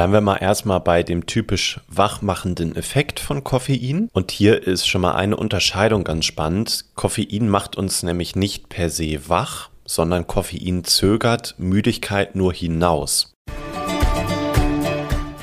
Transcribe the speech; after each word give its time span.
Bleiben 0.00 0.14
wir 0.14 0.22
mal 0.22 0.38
erstmal 0.38 0.80
bei 0.80 1.02
dem 1.02 1.26
typisch 1.26 1.78
wachmachenden 1.86 2.74
Effekt 2.74 3.20
von 3.20 3.44
Koffein. 3.44 4.08
Und 4.14 4.30
hier 4.30 4.66
ist 4.66 4.88
schon 4.88 5.02
mal 5.02 5.12
eine 5.12 5.36
Unterscheidung 5.36 6.04
ganz 6.04 6.24
spannend. 6.24 6.86
Koffein 6.94 7.50
macht 7.50 7.76
uns 7.76 8.02
nämlich 8.02 8.34
nicht 8.34 8.70
per 8.70 8.88
se 8.88 9.28
wach, 9.28 9.68
sondern 9.84 10.26
Koffein 10.26 10.84
zögert 10.84 11.54
Müdigkeit 11.58 12.34
nur 12.34 12.54
hinaus. 12.54 13.34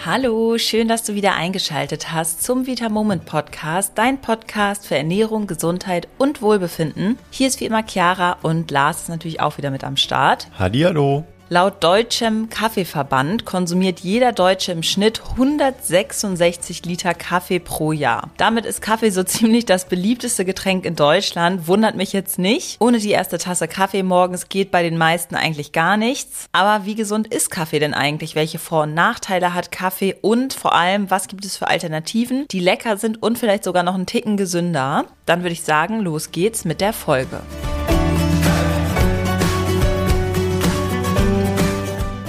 Hallo, 0.03 0.57
schön, 0.57 0.87
dass 0.87 1.03
du 1.03 1.13
wieder 1.13 1.35
eingeschaltet 1.35 2.11
hast 2.11 2.43
zum 2.43 2.65
Vita 2.65 2.89
Moment 2.89 3.25
Podcast, 3.25 3.91
dein 3.93 4.21
Podcast 4.21 4.87
für 4.87 4.97
Ernährung, 4.97 5.45
Gesundheit 5.45 6.07
und 6.17 6.41
Wohlbefinden. 6.41 7.19
Hier 7.29 7.47
ist 7.47 7.59
wie 7.59 7.65
immer 7.65 7.83
Chiara 7.87 8.37
und 8.41 8.71
Lars 8.71 9.03
ist 9.03 9.09
natürlich 9.09 9.39
auch 9.39 9.59
wieder 9.59 9.69
mit 9.69 9.83
am 9.83 9.97
Start. 9.97 10.47
Hallihallo. 10.57 11.25
Laut 11.49 11.81
Deutschem 11.81 12.49
Kaffeeverband 12.49 13.45
konsumiert 13.45 14.01
jeder 14.01 14.33
Deutsche 14.33 14.73
im 14.73 14.83
Schnitt 14.83 15.21
166 15.31 16.83
Liter 16.83 17.13
Kaffee 17.13 17.59
pro 17.59 17.93
Jahr. 17.93 18.31
Damit 18.35 18.65
ist 18.65 18.81
Kaffee 18.81 19.11
so 19.11 19.23
ziemlich 19.23 19.65
das 19.65 19.85
beliebteste 19.85 20.43
Getränk 20.43 20.83
in 20.83 20.97
Deutschland. 20.97 21.69
Wundert 21.69 21.95
mich 21.95 22.11
jetzt 22.11 22.37
nicht. 22.37 22.81
Ohne 22.81 22.99
die 22.99 23.11
erste 23.11 23.37
Tasse 23.37 23.69
Kaffee 23.69 24.03
morgens 24.03 24.49
geht 24.49 24.71
bei 24.71 24.83
den 24.83 24.97
meisten 24.97 25.35
eigentlich 25.35 25.71
gar 25.71 25.95
nichts. 25.95 26.47
Aber 26.51 26.85
wie 26.85 26.95
gesund 26.95 27.33
ist 27.33 27.49
Kaffee 27.49 27.79
denn 27.79 27.93
eigentlich? 27.93 28.35
Welche 28.35 28.59
Vor- 28.59 28.83
und 28.83 28.93
Nachteile 28.93 29.53
hat 29.53 29.71
Kaffee? 29.71 30.17
Und 30.19 30.53
vor 30.53 30.75
allem, 30.75 31.09
was 31.09 31.29
gibt 31.29 31.45
es 31.45 31.55
für 31.55 31.69
Alternativen, 31.69 32.45
die 32.51 32.59
lecker 32.59 32.97
sind 32.97 33.23
und 33.23 33.37
vielleicht 33.37 33.63
sogar 33.63 33.83
noch 33.83 33.95
einen 33.95 34.05
Ticken 34.05 34.35
gesünder? 34.35 35.05
Dann 35.25 35.43
würde 35.43 35.53
ich 35.53 35.63
sagen, 35.63 36.01
los 36.01 36.31
geht's 36.33 36.65
mit 36.65 36.81
der 36.81 36.91
Folge. 36.91 37.39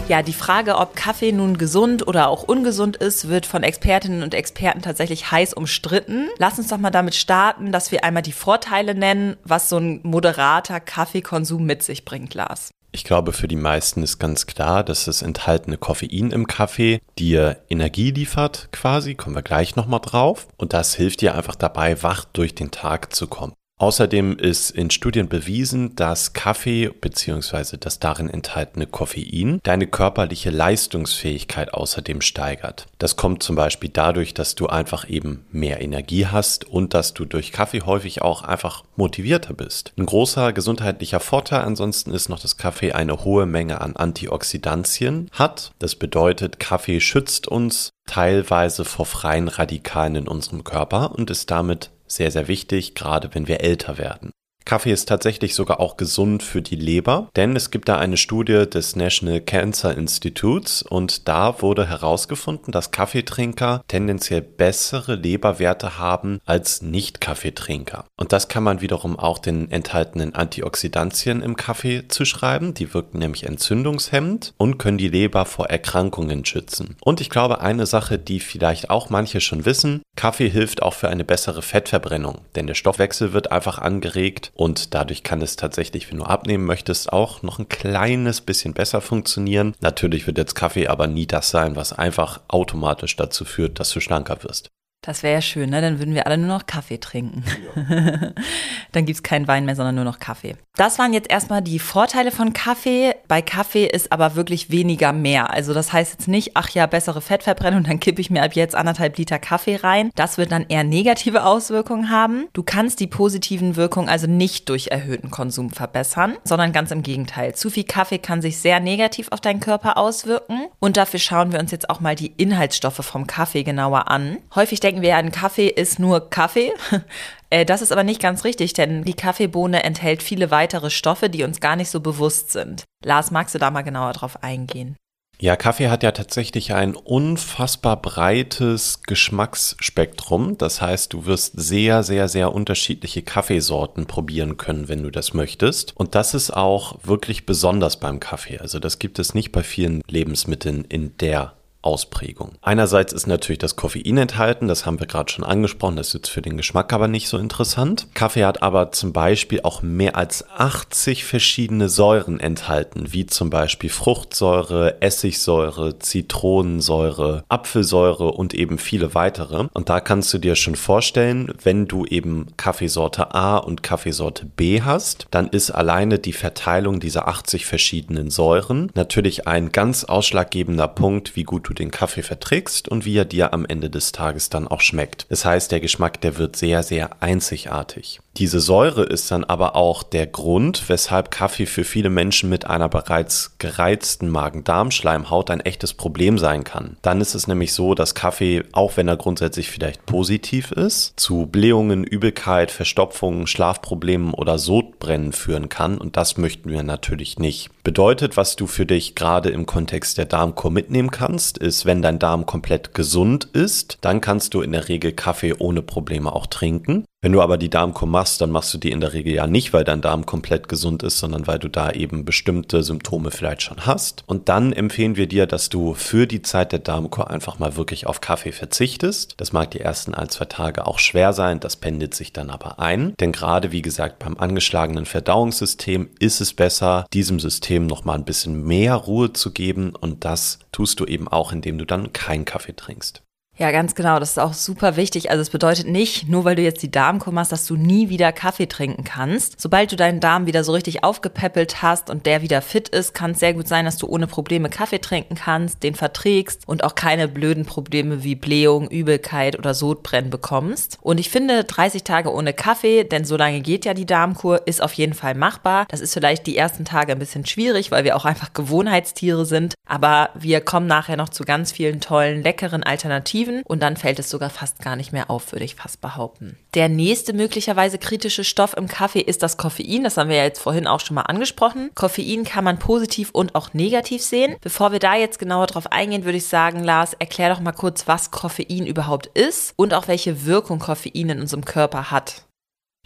Ja, 0.09 0.23
die 0.23 0.33
Frage, 0.33 0.77
ob 0.77 0.97
Kaffee 0.97 1.33
nun 1.33 1.59
gesund 1.59 2.09
oder 2.09 2.29
auch 2.29 2.43
ungesund 2.43 2.97
ist, 2.97 3.29
wird 3.29 3.45
von 3.45 3.63
Expertinnen 3.63 4.23
und 4.23 4.33
Experten 4.33 4.81
tatsächlich 4.81 5.31
heiß 5.31 5.53
umstritten. 5.53 6.31
Lass 6.39 6.59
uns 6.59 6.69
doch 6.69 6.79
mal 6.79 6.89
damit 6.89 7.15
starten, 7.15 7.73
dass 7.73 7.93
wir 7.93 8.05
einmal 8.05 8.23
die 8.23 8.33
Vorteile 8.33 8.95
nennen, 8.95 9.37
was 9.45 9.69
so 9.69 9.77
ein 9.77 10.01
moderater 10.05 10.81
Kaffeekonsum 10.81 11.63
mit 11.63 11.83
sich 11.83 12.07
bringt, 12.07 12.33
Lars. 12.33 12.71
Ich 12.91 13.05
glaube, 13.05 13.35
für 13.35 13.49
die 13.49 13.57
meisten 13.57 14.03
ist 14.03 14.19
ganz 14.19 14.47
klar, 14.47 14.83
dass 14.83 15.05
das 15.05 15.21
enthaltene 15.21 15.77
Koffein 15.77 16.31
im 16.31 16.47
Kaffee 16.47 17.01
dir 17.19 17.59
Energie 17.69 18.11
liefert, 18.11 18.71
quasi, 18.73 19.15
kommen 19.15 19.37
wir 19.37 19.43
gleich 19.43 19.77
nochmal 19.77 20.01
drauf. 20.01 20.49
Und 20.57 20.73
das 20.73 20.95
hilft 20.95 21.21
dir 21.21 21.35
einfach 21.35 21.55
dabei, 21.55 22.03
wach 22.03 22.25
durch 22.25 22.55
den 22.55 22.71
Tag 22.71 23.15
zu 23.15 23.27
kommen. 23.27 23.53
Außerdem 23.79 24.37
ist 24.37 24.71
in 24.73 24.91
Studien 24.91 25.29
bewiesen, 25.29 25.95
dass 25.95 26.33
Kaffee 26.33 26.89
bzw. 26.89 27.77
das 27.79 28.01
darin 28.01 28.29
enthaltene 28.29 28.87
Koffein 28.87 29.61
deine 29.63 29.87
körperliche 29.87 30.51
Leistungsfähigkeit 30.51 31.73
außerdem 31.73 32.21
steigert. 32.21 32.87
Das 32.99 33.15
kommt 33.15 33.45
zum 33.45 33.55
Beispiel 33.55 33.91
dadurch, 33.93 34.35
dass 34.35 34.57
du 34.57 34.67
einfach 34.67 35.09
eben 35.09 35.45
mehr 35.53 35.81
Energie 35.81 36.27
hast 36.27 36.65
und 36.65 36.93
dass 36.93 37.15
du 37.15 37.25
durch 37.25 37.53
Kaffee 37.53 37.83
häufig 37.83 38.21
auch 38.21 38.43
einfach 38.43 38.83
motivierter 38.97 39.55
bist. 39.55 39.93
Ein 39.97 40.07
großer 40.07 40.53
gesundheitlicher 40.53 41.21
Vorteil 41.21 41.63
ansonsten 41.63 42.13
ist 42.13 42.29
noch, 42.29 42.41
dass 42.41 42.57
Kaffee 42.57 42.93
eine 42.93 43.25
hohe 43.25 43.47
Menge 43.47 43.81
an 43.81 43.95
Antioxidantien 43.95 45.31
hat. 45.31 45.71
Das 45.79 45.95
bedeutet, 45.95 46.59
Kaffee 46.59 46.99
schützt 46.99 47.47
uns 47.47 47.91
teilweise 48.09 48.85
vor 48.85 49.07
freien 49.07 49.47
Radikalen 49.47 50.17
in 50.17 50.29
unserem 50.29 50.65
Körper 50.65 51.13
und 51.15 51.31
ist 51.31 51.51
damit 51.53 51.91
sehr, 52.09 52.31
sehr 52.31 52.49
wichtig, 52.49 52.95
gerade 52.95 53.35
wenn 53.35 53.49
wir 53.49 53.61
älter 53.61 53.99
werden. 53.99 54.33
Kaffee 54.69 54.93
ist 54.93 55.09
tatsächlich 55.09 55.55
sogar 55.55 55.81
auch 55.81 55.97
gesund 55.97 56.43
für 56.43 56.61
die 56.61 56.77
Leber, 56.77 57.31
denn 57.37 57.57
es 57.57 57.71
gibt 57.71 57.89
da 57.89 57.97
eine 57.97 58.19
Studie 58.19 58.69
des 58.69 58.97
National 58.97 59.41
Cancer 59.41 59.97
Institutes 59.97 60.83
und 60.83 61.27
da 61.27 61.63
wurde 61.63 61.89
herausgefunden, 61.89 62.71
dass 62.71 62.91
Kaffeetrinker 62.91 63.83
tendenziell 63.89 64.43
bessere 64.43 65.15
Leberwerte 65.15 65.97
haben 65.97 66.41
als 66.45 66.83
Nicht-Kaffeetrinker. 66.83 68.05
Und 68.19 68.35
das 68.35 68.49
kann 68.49 68.63
man 68.63 68.83
wiederum 68.83 69.19
auch 69.19 69.39
den 69.39 69.71
enthaltenen 69.71 70.35
Antioxidantien 70.35 71.41
im 71.41 71.57
Kaffee 71.57 72.07
zuschreiben. 72.09 72.75
Die 72.75 72.93
wirken 72.93 73.21
nämlich 73.21 73.45
entzündungshemmend 73.45 74.53
und 74.59 74.77
können 74.77 74.99
die 74.99 75.09
Leber 75.09 75.47
vor 75.47 75.71
Erkrankungen 75.71 76.45
schützen. 76.45 76.97
Und 77.01 77.23
ich 77.23 77.31
glaube, 77.31 77.63
eine 77.63 77.87
Sache, 77.87 78.19
die 78.19 78.39
vielleicht 78.39 78.91
auch 78.91 79.09
manche 79.09 79.41
schon 79.41 79.65
wissen, 79.65 80.03
Kaffee 80.15 80.51
hilft 80.51 80.83
auch 80.83 80.95
für 80.95 81.09
eine 81.09 81.25
bessere 81.25 81.63
Fettverbrennung, 81.63 82.41
denn 82.55 82.67
der 82.67 82.75
Stoffwechsel 82.75 83.33
wird 83.33 83.51
einfach 83.51 83.79
angeregt 83.79 84.53
und 84.59 84.93
dadurch 84.93 85.23
kann 85.23 85.41
es 85.41 85.55
tatsächlich, 85.55 86.11
wenn 86.11 86.19
du 86.19 86.25
abnehmen 86.25 86.65
möchtest, 86.65 87.13
auch 87.13 87.43
noch 87.43 87.61
ein 87.61 87.69
kleines 87.69 88.41
bisschen 88.41 88.75
besser 88.75 89.01
funktionieren. 89.01 89.77
Natürlich 89.81 90.27
wird 90.27 90.37
jetzt 90.37 90.57
Kaffee 90.57 90.89
aber 90.89 91.07
nie 91.07 91.29
das 91.29 91.51
sein, 91.51 91.77
was 91.77 91.93
einfach 91.93 92.41
automatisch 92.49 93.15
dazu 93.15 93.45
führt, 93.45 93.79
dass 93.79 93.91
du 93.91 94.01
schlanker 94.01 94.43
wirst. 94.43 94.69
Das 95.03 95.23
wäre 95.23 95.35
ja 95.35 95.41
schön, 95.41 95.71
ne? 95.71 95.81
Dann 95.81 96.01
würden 96.01 96.15
wir 96.15 96.27
alle 96.27 96.39
nur 96.39 96.49
noch 96.49 96.67
Kaffee 96.67 96.99
trinken. 96.99 97.45
Ja. 97.77 98.33
Dann 98.93 99.07
gibt's 99.07 99.23
keinen 99.23 99.47
Wein 99.47 99.65
mehr, 99.65 99.77
sondern 99.77 99.95
nur 99.95 100.05
noch 100.05 100.19
Kaffee. 100.19 100.57
Das 100.75 100.99
waren 100.99 101.13
jetzt 101.13 101.31
erstmal 101.31 101.63
die 101.63 101.79
Vorteile 101.79 102.31
von 102.31 102.53
Kaffee. 102.53 103.15
Bei 103.27 103.43
Kaffee 103.43 103.87
ist 103.87 104.13
aber 104.13 104.35
wirklich 104.35 104.71
weniger 104.71 105.13
mehr. 105.13 105.53
Also 105.53 105.75
das 105.75 105.93
heißt 105.93 106.13
jetzt 106.13 106.29
nicht, 106.29 106.53
ach 106.55 106.71
ja, 106.71 106.87
bessere 106.87 107.21
Fettverbrennung, 107.21 107.85
dann 107.89 108.01
kippe 108.01 108.21
ich 108.21 108.31
mir 108.31 108.43
ab 108.43 108.55
jetzt 108.55 108.75
anderthalb 108.75 109.19
Liter 109.19 109.39
Kaffee 109.39 109.77
rein. 109.77 110.11
Das 110.15 110.39
wird 110.39 110.53
dann 110.53 110.67
eher 110.69 110.85
negative 110.85 111.45
Auswirkungen 111.45 112.11
haben. 112.11 112.47
Du 112.53 112.63
kannst 112.63 113.01
die 113.01 113.07
positiven 113.07 113.77
Wirkungen 113.77 114.09
also 114.09 114.27
nicht 114.27 114.69
durch 114.69 114.89
erhöhten 114.89 115.31
Konsum 115.31 115.71
verbessern, 115.71 116.37
sondern 116.45 116.73
ganz 116.73 116.91
im 116.91 117.03
Gegenteil. 117.03 117.55
Zu 117.55 117.71
viel 117.71 117.85
Kaffee 117.85 118.19
kann 118.19 118.43
sich 118.43 118.59
sehr 118.59 118.81
negativ 118.81 119.29
auf 119.31 119.41
deinen 119.41 119.61
Körper 119.61 119.97
auswirken. 119.97 120.67
Und 120.81 120.97
dafür 120.97 121.21
schauen 121.21 121.53
wir 121.53 121.61
uns 121.61 121.71
jetzt 121.71 121.91
auch 121.91 122.01
mal 122.01 122.15
die 122.15 122.33
Inhaltsstoffe 122.37 123.05
vom 123.05 123.27
Kaffee 123.27 123.63
genauer 123.63 124.09
an. 124.09 124.39
Häufig 124.55 124.81
denken 124.81 124.98
wir, 125.03 125.17
ein 125.17 125.33
Kaffee 125.33 125.69
ist 125.69 125.99
nur 125.99 126.31
Kaffee. 126.31 126.73
Äh, 127.51 127.65
das 127.65 127.81
ist 127.81 127.93
aber 127.93 128.05
nicht 128.05 128.21
ganz 128.21 128.45
richtig, 128.45 128.75
denn 128.75 129.05
die 129.05 129.15
Kaffeebohne 129.15 129.83
enthält 129.83 130.23
viele 130.23 130.51
weitere 130.51 130.91
Stoffe, 130.91 131.31
die 131.31 131.45
uns 131.45 131.61
gar 131.61 131.77
nicht 131.77 131.89
so 131.89 132.01
bewusst 132.01 132.53
sind. 132.53 132.85
Lars, 133.03 133.31
magst 133.31 133.55
du 133.55 133.59
da 133.59 133.71
mal 133.71 133.81
genauer 133.81 134.13
drauf 134.13 134.43
eingehen? 134.43 134.97
Ja, 135.41 135.55
Kaffee 135.55 135.89
hat 135.89 136.03
ja 136.03 136.11
tatsächlich 136.11 136.75
ein 136.75 136.97
unfassbar 136.97 138.03
breites 138.03 139.03
Geschmacksspektrum. 139.05 140.59
Das 140.59 140.83
heißt, 140.83 141.13
du 141.13 141.27
wirst 141.27 141.53
sehr, 141.55 142.03
sehr, 142.03 142.27
sehr 142.29 142.53
unterschiedliche 142.53 143.23
Kaffeesorten 143.23 144.07
probieren 144.07 144.57
können, 144.57 144.89
wenn 144.89 145.05
du 145.05 145.11
das 145.11 145.35
möchtest. 145.35 145.97
Und 145.97 146.17
das 146.17 146.35
ist 146.35 146.51
auch 146.51 146.99
wirklich 147.05 147.47
besonders 147.47 148.01
beim 148.01 148.19
Kaffee. 148.19 148.59
Also 148.59 148.81
das 148.81 148.99
gibt 148.99 149.21
es 149.21 149.33
nicht 149.33 149.53
bei 149.53 149.63
vielen 149.63 150.03
Lebensmitteln 150.09 150.85
in 150.85 151.17
der 151.19 151.53
Ausprägung. 151.89 152.53
Einerseits 152.61 153.15
ist 153.15 153.27
natürlich 153.27 153.61
das 153.61 153.75
Koffein 153.75 154.19
enthalten, 154.19 154.69
das 154.69 154.85
haben 154.85 155.01
wir 155.01 155.07
gerade 155.07 155.33
schon 155.33 155.43
angesprochen, 155.43 155.97
das 155.97 156.09
ist 156.09 156.15
jetzt 156.15 156.29
für 156.29 156.43
den 156.43 156.59
Geschmack 156.59 156.93
aber 156.93 157.09
nicht 157.09 157.29
so 157.29 157.39
interessant. 157.39 158.09
Kaffee 158.13 158.45
hat 158.45 158.63
aber 158.63 158.93
zum 158.93 159.15
Beispiel 159.15 159.63
auch 159.63 159.81
mehr 159.81 160.15
als 160.15 160.47
80 160.51 161.25
verschiedene 161.25 161.89
Säuren 161.89 162.41
enthalten, 162.41 163.15
wie 163.15 163.25
zum 163.25 163.49
Beispiel 163.49 163.89
Fruchtsäure, 163.89 165.01
Essigsäure, 165.01 165.99
Zitronensäure, 165.99 167.45
Apfelsäure 167.49 168.33
und 168.33 168.53
eben 168.53 168.77
viele 168.77 169.15
weitere. 169.15 169.69
Und 169.73 169.89
da 169.89 170.01
kannst 170.01 170.35
du 170.35 170.39
dir 170.39 170.57
schon 170.57 170.77
vorstellen, 170.77 171.55
wenn 171.63 171.87
du 171.87 172.05
eben 172.05 172.49
Kaffeesorte 172.59 173.35
A 173.35 173.57
und 173.57 173.83
Kaffeesorte 173.83 174.45
B 174.45 174.83
hast, 174.83 175.27
dann 175.31 175.49
ist 175.49 175.71
alleine 175.71 176.19
die 176.19 176.35
Verteilung 176.35 177.01
dieser 177.01 177.29
80 177.29 177.65
verschiedenen 177.65 178.29
Säuren 178.29 178.93
natürlich 178.95 179.49
ein 179.49 179.73
ganz 179.73 180.05
ausschlaggebender 180.05 180.89
Punkt, 180.89 181.35
wie 181.35 181.45
gut 181.45 181.67
du 181.67 181.78
den 181.79 181.91
Kaffee 181.91 182.23
verträgst 182.23 182.89
und 182.89 183.05
wie 183.05 183.17
er 183.17 183.25
dir 183.25 183.53
am 183.53 183.65
Ende 183.65 183.91
des 183.91 184.13
Tages 184.13 184.51
dann 184.51 184.69
auch 184.69 184.81
schmeckt. 184.81 185.27
Das 185.29 185.45
heißt, 185.45 185.71
der 185.73 185.81
Geschmack, 185.81 186.21
der 186.21 186.39
wird 186.39 186.57
sehr, 186.57 186.83
sehr 186.83 187.23
einzigartig. 187.23 188.21
Diese 188.39 188.61
Säure 188.61 189.03
ist 189.03 189.33
dann 189.33 189.43
aber 189.43 189.75
auch 189.75 190.05
der 190.05 190.29
Grund, 190.29 190.89
weshalb 190.89 191.33
Kaffee 191.33 191.67
für 191.67 191.83
viele 191.83 192.09
Menschen 192.09 192.49
mit 192.49 192.69
einer 192.69 192.89
bereits 192.89 193.57
gereizten 193.59 194.29
Magen-Darm-Schleimhaut 194.29 195.51
ein 195.51 195.59
echtes 195.59 195.93
Problem 195.93 196.39
sein 196.39 196.63
kann. 196.63 196.99
Dann 197.03 197.21
ist 197.21 197.35
es 197.35 197.49
nämlich 197.49 197.73
so, 197.73 197.97
dass 197.97 198.15
Kaffee, 198.15 198.63
auch 198.71 198.97
wenn 198.97 199.09
er 199.09 199.17
grundsätzlich 199.17 199.69
vielleicht 199.69 200.07
positiv 200.07 200.71
ist, 200.71 201.15
zu 201.17 201.47
Blähungen, 201.47 202.05
Übelkeit, 202.05 202.71
Verstopfungen, 202.71 203.49
Schlafproblemen 203.49 204.33
oder 204.35 204.61
Sodbrennen 204.61 205.33
führen 205.33 205.69
kann 205.69 205.99
und 205.99 206.17
das 206.17 206.37
möchten 206.37 206.71
wir 206.71 206.85
natürlich 206.85 207.41
nicht. 207.41 207.71
Bedeutet, 207.83 208.37
was 208.37 208.55
du 208.55 208.69
für 208.69 208.87
dich 208.87 209.17
gerade 209.17 209.49
im 209.49 209.67
Kontext 209.67 210.17
der 210.17 210.27
Darmkur 210.27 210.71
mitnehmen 210.71 211.11
kannst, 211.11 211.59
ist, 211.59 211.87
wenn 211.87 212.03
dein 212.03 212.21
Darm 212.21 212.47
komplett 212.47 212.95
gesund 212.95 213.49
ist, 213.53 213.99
dann 214.03 214.21
kannst 214.21 214.55
du 214.55 214.61
in 214.61 214.71
der 214.71 214.89
Regel 214.89 215.11
Kaffee 215.11 215.55
ohne 215.59 215.83
Probleme 215.83 216.33
auch 216.33 216.47
trinken. 216.47 217.05
Wenn 217.21 217.33
du 217.33 217.43
aber 217.43 217.59
die 217.59 217.69
Darmkur 217.69 218.07
machst, 218.07 218.41
dann 218.41 218.53
machst 218.53 218.73
du 218.73 218.79
die 218.79 218.93
in 218.93 219.01
der 219.01 219.13
Regel 219.13 219.35
ja 219.35 219.49
nicht, 219.49 219.73
weil 219.73 219.83
dein 219.83 220.01
Darm 220.01 220.25
komplett 220.25 220.69
gesund 220.69 221.03
ist, 221.03 221.19
sondern 221.19 221.49
weil 221.49 221.59
du 221.59 221.69
da 221.69 221.91
eben 221.91 222.25
bestimmte 222.25 222.85
Symptome 222.85 223.33
vielleicht 223.33 223.63
schon 223.63 223.87
hast. 223.87 224.23
Und 224.27 224.49
dann 224.49 224.73
empfehlen 224.73 225.17
wir 225.17 225.27
dir, 225.27 225.47
dass 225.47 225.69
du 225.69 225.95
für 225.95 226.29
die 226.29 226.43
Zeit 226.43 226.71
der 226.71 226.79
Darmkur 226.79 227.29
einfach 227.29 227.59
mal 227.59 227.75
wirklich 227.75 228.07
auf 228.07 228.21
Kaffee 228.21 228.53
verzichtest. 228.53 229.35
Das 229.39 229.53
mag 229.53 229.73
die 229.73 229.81
ersten 229.81 230.15
ein, 230.15 230.29
zwei 230.29 230.45
Tage 230.45 230.87
auch 230.87 231.01
schwer 231.01 231.33
sein, 231.33 231.59
das 231.59 231.75
pendelt 231.75 232.15
sich 232.15 232.33
dann 232.33 232.51
aber 232.51 232.79
ein. 232.79 233.15
Denn 233.19 233.33
gerade 233.33 233.73
wie 233.73 233.83
gesagt, 233.83 234.21
beim 234.21 234.37
angeschlagenen 234.37 235.05
Verdauungssystem 235.05 236.11
ist 236.21 236.41
es 236.41 236.55
besser, 236.55 237.05
diesem 237.13 237.41
System 237.41 237.89
nochmal 237.89 238.17
ein 238.17 238.27
bisschen 238.27 238.63
mehr 238.63 238.95
Ruhe 238.95 239.33
zu 239.33 239.51
geben 239.53 239.93
und 239.97 240.25
das 240.25 240.61
tust 240.71 241.01
du 241.01 241.05
eben 241.05 241.27
auch, 241.27 241.51
indem 241.51 241.79
du 241.79 241.85
dann 241.85 242.13
keinen 242.13 242.45
Kaffee 242.45 242.77
trinkst. 242.77 243.23
Ja, 243.59 243.73
ganz 243.73 243.97
genau. 243.97 244.21
Das 244.21 244.31
ist 244.31 244.39
auch 244.39 244.53
super 244.53 244.95
wichtig. 244.95 245.33
Also 245.33 245.43
es 245.43 245.51
bedeutet 245.51 245.89
nicht, 245.89 246.29
nur 246.29 246.45
weil 246.45 246.55
du 246.55 246.63
jetzt 246.63 246.81
die 246.81 246.93
Darmkur 246.93 247.33
machst, 247.33 247.51
dass 247.51 247.67
du 247.67 247.75
nie 247.75 248.09
wieder 248.09 248.31
Kaffee 248.31 248.69
trinken 248.69 249.03
kannst. 249.03 249.61
Sobald 249.61 249.91
du 249.91 249.97
deinen 249.97 250.21
Darm 250.21 250.47
wieder 250.47 250.63
so 250.63 250.71
richtig 250.71 251.03
aufgepäppelt 251.03 251.83
hast 251.83 252.09
und 252.09 252.25
der 252.25 252.41
wieder 252.41 252.63
fit 252.63 252.89
ist, 252.89 253.15
kann 253.15 253.33
es 253.33 253.41
sehr 253.41 253.55
gut 253.55 253.67
sein, 253.67 253.85
dass 253.85 253.97
du 253.97 254.07
ohne 254.07 254.29
Probleme 254.29 254.71
Kaffee 254.71 255.01
trinken 255.01 255.35
kannst, 255.35 255.83
den 255.83 255.97
verträgst 255.97 256.69
und 256.69 256.85
auch 256.85 256.95
keine 256.95 257.27
blöden 257.27 257.67
Probleme 257.67 258.23
wie 258.23 258.37
Blähung, 258.37 258.89
Übelkeit 258.89 259.59
oder 259.59 259.75
Sodbrennen 259.75 260.31
bekommst. 260.31 260.97
Und 261.01 261.19
ich 261.19 261.29
finde, 261.29 261.65
30 261.65 262.05
Tage 262.05 262.33
ohne 262.33 262.53
Kaffee, 262.53 263.03
denn 263.03 263.25
so 263.25 263.37
lange 263.37 263.61
geht 263.61 263.85
ja 263.85 263.93
die 263.93 264.07
Darmkur, 264.07 264.69
ist 264.69 264.81
auf 264.81 264.93
jeden 264.93 265.15
Fall 265.15 265.35
machbar. 265.35 265.87
Das 265.89 266.01
ist 266.01 266.15
vielleicht 266.15 266.47
die 266.47 266.57
ersten 266.57 266.85
Tage 266.85 267.11
ein 267.11 267.19
bisschen 267.19 267.45
schwierig, 267.45 267.91
weil 267.91 268.05
wir 268.05 268.15
auch 268.15 268.25
einfach 268.25 268.53
Gewohnheitstiere 268.53 269.45
sind. 269.45 269.75
Aber 269.85 270.29
wir 270.39 270.61
kommen 270.61 270.87
nachher 270.87 271.17
noch 271.17 271.31
zu 271.31 271.43
ganz 271.43 271.73
vielen 271.73 272.01
tollen, 272.01 272.45
leckeren 272.45 272.85
Alternativen 272.85 273.48
Alternativen 273.49 273.63
und 273.67 273.83
dann 273.83 273.97
fällt 273.97 274.19
es 274.19 274.31
sogar 274.31 274.51
fast 274.51 274.81
gar 274.81 274.97
nicht 274.97 275.13
mehr 275.13 275.31
auf, 275.31 275.53
würde 275.53 275.65
ich 275.65 275.75
fast 275.75 276.01
behaupten. 276.01 276.57
Der 276.75 276.89
nächste 276.89 277.33
möglicherweise 277.33 277.99
kritische 277.99 278.45
Stoff 278.45 278.77
im 278.77 278.89
Kaffee 278.89 279.21
ist 279.21 279.43
das 279.43 279.57
Koffein. 279.57 280.05
Das 280.05 280.17
haben 280.17 280.31
wir 280.31 280.37
ja 280.37 280.45
jetzt 280.45 280.61
vorhin 280.61 280.87
auch 280.87 281.01
schon 281.01 281.15
mal 281.15 281.23
angesprochen. 281.23 281.91
Koffein 281.95 282.45
kann 282.45 282.65
man 282.65 282.79
positiv 282.79 283.31
und 283.33 283.55
auch 283.55 283.75
negativ 283.75 284.23
sehen. 284.23 284.57
Bevor 284.61 284.93
wir 284.93 284.99
da 284.99 285.17
jetzt 285.17 285.39
genauer 285.39 285.67
drauf 285.67 285.91
eingehen, 285.91 286.25
würde 286.25 286.39
ich 286.39 286.47
sagen, 286.47 286.85
Lars, 286.85 287.15
erklär 287.15 287.51
doch 287.51 287.61
mal 287.61 287.73
kurz, 287.73 288.07
was 288.07 288.31
Koffein 288.31 288.87
überhaupt 288.87 289.27
ist 289.27 289.73
und 289.77 289.95
auch 289.95 290.09
welche 290.09 290.47
Wirkung 290.47 290.79
Koffein 290.79 291.31
in 291.31 291.41
unserem 291.41 291.65
Körper 291.65 292.11
hat. 292.11 292.48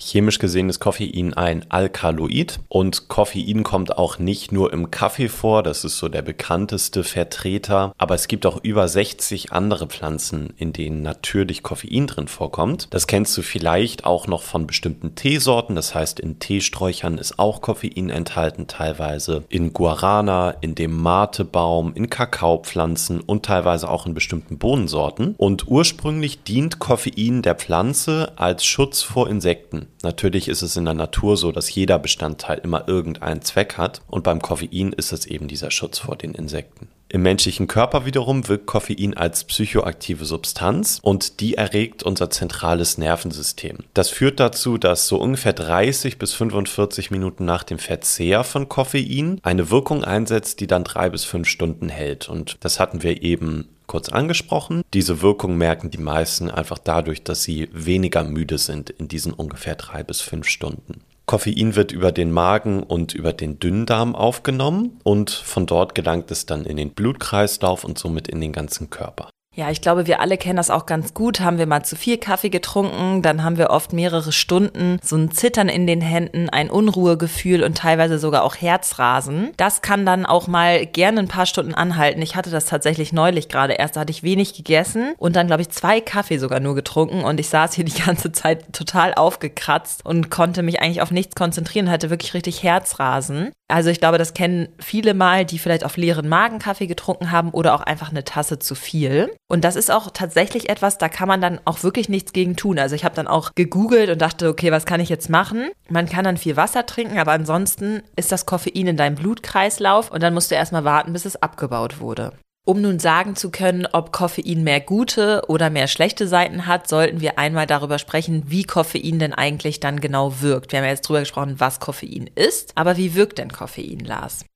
Chemisch 0.05 0.39
gesehen 0.41 0.69
ist 0.69 0.81
Koffein 0.81 1.33
ein 1.35 1.65
Alkaloid 1.71 2.59
und 2.69 3.09
Koffein 3.09 3.63
kommt 3.63 3.97
auch 3.97 4.19
nicht 4.19 4.51
nur 4.51 4.73
im 4.73 4.91
Kaffee 4.91 5.29
vor, 5.29 5.63
das 5.63 5.85
ist 5.85 5.99
so 5.99 6.09
der 6.09 6.23
bekannteste 6.23 7.05
Vertreter, 7.05 7.93
aber 7.99 8.17
es 8.17 8.27
gibt 8.27 8.45
auch 8.45 8.63
über 8.63 8.89
60 8.89 9.53
andere 9.53 9.87
Pflanzen, 9.87 10.53
in 10.57 10.73
denen 10.73 11.03
natürlich 11.03 11.63
Koffein 11.63 12.09
drin 12.09 12.27
vorkommt. 12.27 12.89
Das 12.91 13.07
kennst 13.07 13.37
du 13.37 13.43
vielleicht 13.43 14.05
auch 14.05 14.27
noch 14.27 14.43
von 14.43 14.67
bestimmten 14.67 15.15
Teesorten, 15.15 15.77
das 15.77 15.95
heißt 15.95 16.19
in 16.19 16.41
Teesträuchern 16.41 17.17
ist 17.17 17.39
auch 17.39 17.61
Koffein 17.61 18.11
enthalten 18.11 18.67
teilweise, 18.67 19.45
in 19.49 19.73
Guarana, 19.73 20.51
in 20.61 20.75
dem 20.75 21.01
Matebaum, 21.01 21.95
in 21.95 22.11
Kakaopflanzen 22.11 23.21
und 23.21 23.45
teilweise 23.45 23.89
auch 23.89 24.07
in 24.07 24.15
bestimmten 24.15 24.59
Bohnensorten 24.59 25.37
und 25.39 25.69
ursprünglich 25.69 26.43
dient 26.43 26.81
Koffein 26.81 27.43
der 27.43 27.55
Pflanze 27.55 28.33
als 28.37 28.65
Schutz 28.65 29.03
vor 29.03 29.31
Insekten. 29.31 29.87
Natürlich 30.03 30.49
ist 30.49 30.63
es 30.63 30.77
in 30.77 30.85
der 30.85 30.95
Natur 30.95 31.37
so, 31.37 31.53
dass 31.53 31.75
jeder 31.75 31.99
Bestandteil 31.99 32.59
immer 32.59 32.89
irgendeinen 32.89 33.43
Zweck 33.43 33.79
hat 33.79 34.01
und 34.09 34.25
beim 34.25 34.43
Koffein 34.43 34.93
ist 34.93 35.13
es 35.13 35.27
eben 35.27 35.49
dieser 35.49 35.71
Schutz 35.71 35.99
vor 35.99 36.17
den 36.17 36.35
Insekten. 36.35 36.89
Im 37.13 37.21
menschlichen 37.21 37.67
Körper 37.67 38.07
wiederum 38.07 38.49
wirkt 38.49 38.65
Koffein 38.65 39.15
als 39.15 39.45
psychoaktive 39.45 40.25
Substanz 40.25 40.99
und 41.03 41.41
die 41.41 41.57
erregt 41.57 42.03
unser 42.03 42.31
zentrales 42.31 42.97
Nervensystem. 42.97 43.81
Das 43.93 44.09
führt 44.09 44.41
dazu, 44.41 44.79
dass 44.79 45.09
so 45.09 45.19
ungefähr 45.19 45.53
30 45.53 46.19
bis 46.19 46.33
45 46.33 47.11
Minuten 47.11 47.45
nach 47.45 47.65
dem 47.65 47.79
Verzehr 47.79 48.45
von 48.45 48.71
Koffein 48.71 49.41
eine 49.43 49.71
Wirkung 49.71 50.05
einsetzt, 50.05 50.61
die 50.61 50.67
dann 50.67 50.85
drei 50.85 51.11
bis 51.11 51.25
fünf 51.25 51.49
Stunden 51.49 51.91
hält. 51.91 52.31
Und 52.31 52.57
das 52.61 52.81
hatten 52.81 53.03
wir 53.03 53.23
eben 53.23 53.69
kurz 53.93 54.09
angesprochen. 54.09 54.81
Diese 54.95 55.21
Wirkung 55.21 55.59
merken 55.59 55.91
die 55.91 55.99
meisten 55.99 56.51
einfach 56.51 56.79
dadurch, 56.79 57.25
dass 57.25 57.43
sie 57.43 57.69
weniger 57.75 58.25
müde 58.25 58.57
sind 58.57 58.89
in 58.89 59.07
diesen 59.07 59.35
ungefähr 59.35 59.75
drei 59.75 60.03
bis 60.03 60.23
fünf 60.23 60.49
Stunden. 60.49 61.03
Koffein 61.27 61.77
wird 61.77 61.93
über 61.93 62.11
den 62.11 62.33
Magen 62.33 62.83
und 62.83 63.15
über 63.15 63.35
den 63.35 63.59
Dünndarm 63.59 64.15
aufgenommen 64.15 64.99
und 65.03 65.31
von 65.31 65.67
dort 65.67 65.95
gelangt 65.95 66.31
es 66.31 66.47
dann 66.47 66.65
in 66.65 66.79
den 66.79 66.93
Blutkreislauf 66.93 67.85
und 67.85 67.99
somit 67.99 68.29
in 68.29 68.41
den 68.41 68.55
ganzen 68.55 68.89
Körper. 68.89 69.29
Ja, 69.55 69.71
ich 69.71 69.83
glaube, 69.83 70.07
wir 70.07 70.21
alle 70.21 70.39
kennen 70.39 70.57
das 70.57 70.71
auch 70.71 70.87
ganz 70.87 71.13
gut. 71.13 71.41
Haben 71.41 71.59
wir 71.59 71.67
mal 71.67 71.85
zu 71.85 71.95
viel 71.95 72.17
Kaffee 72.17 72.49
getrunken, 72.49 73.21
dann 73.21 73.45
haben 73.45 73.59
wir 73.59 73.69
oft 73.69 73.93
mehrere 73.93 74.33
Stunden 74.33 74.99
so 75.03 75.15
ein 75.15 75.31
Zittern 75.31 75.69
in 75.69 75.87
den 75.87 76.01
Händen, 76.01 76.49
ein 76.49 76.71
Unruhegefühl 76.71 77.63
und 77.63 77.77
teilweise 77.77 78.19
sogar 78.19 78.45
auch 78.45 78.57
Herzrasen. 78.57 79.51
Das 79.59 79.83
kann 79.83 80.07
dann 80.07 80.25
auch 80.25 80.47
mal 80.47 80.87
gerne 80.87 81.21
ein 81.21 81.29
paar 81.29 81.45
Stunden 81.45 81.75
anhalten. 81.75 82.23
Ich 82.23 82.35
hatte 82.35 82.49
das 82.49 82.65
tatsächlich 82.65 83.13
neulich 83.13 83.51
gerade 83.51 83.75
erst. 83.75 83.97
Da 83.97 84.01
hatte 84.01 84.11
ich 84.11 84.23
wenig 84.23 84.55
gegessen 84.55 85.13
und 85.19 85.37
dann, 85.37 85.49
glaube 85.49 85.61
ich, 85.61 85.69
zwei 85.69 86.01
Kaffee 86.01 86.39
sogar 86.39 86.61
nur 86.61 86.75
getrunken 86.75 87.23
und 87.23 87.39
ich 87.39 87.51
saß 87.51 87.75
hier 87.75 87.85
die 87.85 88.03
ganze 88.07 88.33
Zeit 88.33 88.73
total 88.73 89.13
aufgekratzt 89.13 90.03
und 90.07 90.31
konnte 90.31 90.63
mich 90.63 90.81
eigentlich 90.81 91.03
auf 91.03 91.11
nichts 91.11 91.35
konzentrieren, 91.35 91.91
hatte 91.91 92.09
wirklich 92.09 92.33
richtig 92.33 92.63
Herzrasen. 92.63 93.51
Also 93.73 93.89
ich 93.89 94.01
glaube, 94.01 94.19
das 94.19 94.35
kennen 94.35 94.69
viele 94.79 95.15
mal, 95.15 95.47
die 95.47 95.59
vielleicht 95.59 95.85
auf 95.85 95.97
leeren 95.97 96.29
Magen 96.29 96.59
Kaffee 96.59 96.87
getrunken 96.87 97.31
haben 97.31 97.51
oder 97.53 97.75
auch 97.75 97.81
einfach 97.81 98.11
eine 98.11 98.23
Tasse 98.23 98.59
zu 98.59 98.75
viel. 98.75 99.31
Und 99.53 99.65
das 99.65 99.77
ist 99.77 99.91
auch 99.91 100.09
tatsächlich 100.11 100.71
etwas, 100.71 100.97
da 100.97 101.11
kann 101.11 101.29
man 101.29 101.43
dann 101.43 101.61
auch 101.67 101.83
wirklich 101.83 102.09
nichts 102.09 102.33
gegen 102.33 102.57
tun. 102.57 102.79
Also 102.79 102.95
ich 102.95 103.05
habe 103.05 103.15
dann 103.15 103.27
auch 103.27 103.55
gegoogelt 103.55 104.09
und 104.09 104.23
dachte, 104.23 104.49
okay, 104.49 104.73
was 104.73 104.87
kann 104.87 104.99
ich 104.99 105.11
jetzt 105.11 105.29
machen? 105.29 105.69
Man 105.91 106.09
kann 106.09 106.25
dann 106.25 106.39
viel 106.39 106.57
Wasser 106.57 106.87
trinken, 106.87 107.19
aber 107.19 107.33
ansonsten 107.33 108.03
ist 108.17 108.33
das 108.33 108.47
Koffein 108.47 108.87
in 108.87 108.97
deinem 108.97 109.15
Blutkreislauf 109.15 110.11
und 110.11 110.23
dann 110.23 110.33
musst 110.33 110.51
du 110.51 110.55
erstmal 110.55 110.85
warten, 110.85 111.13
bis 111.13 111.27
es 111.27 111.37
abgebaut 111.37 112.01
wurde. 112.01 112.33
Um 112.65 112.81
nun 112.81 112.99
sagen 112.99 113.37
zu 113.37 113.51
können, 113.51 113.87
ob 113.93 114.11
Koffein 114.11 114.65
mehr 114.65 114.81
gute 114.81 115.43
oder 115.49 115.69
mehr 115.69 115.87
schlechte 115.87 116.27
Seiten 116.27 116.67
hat, 116.67 116.89
sollten 116.89 117.21
wir 117.21 117.39
einmal 117.39 117.67
darüber 117.67 117.99
sprechen, 117.99 118.45
wie 118.47 118.65
Koffein 118.65 119.19
denn 119.19 119.35
eigentlich 119.35 119.81
dann 119.81 120.01
genau 120.01 120.41
wirkt. 120.41 120.73
Wir 120.73 120.79
haben 120.79 120.87
ja 120.87 120.93
jetzt 120.93 121.07
drüber 121.07 121.21
gesprochen, 121.21 121.57
was 121.59 121.79
Koffein 121.79 122.31
ist, 122.37 122.73
aber 122.75 122.97
wie 122.97 123.15
wirkt 123.15 123.37
denn 123.37 123.53
Koffein, 123.53 123.99
Lars? 123.99 124.47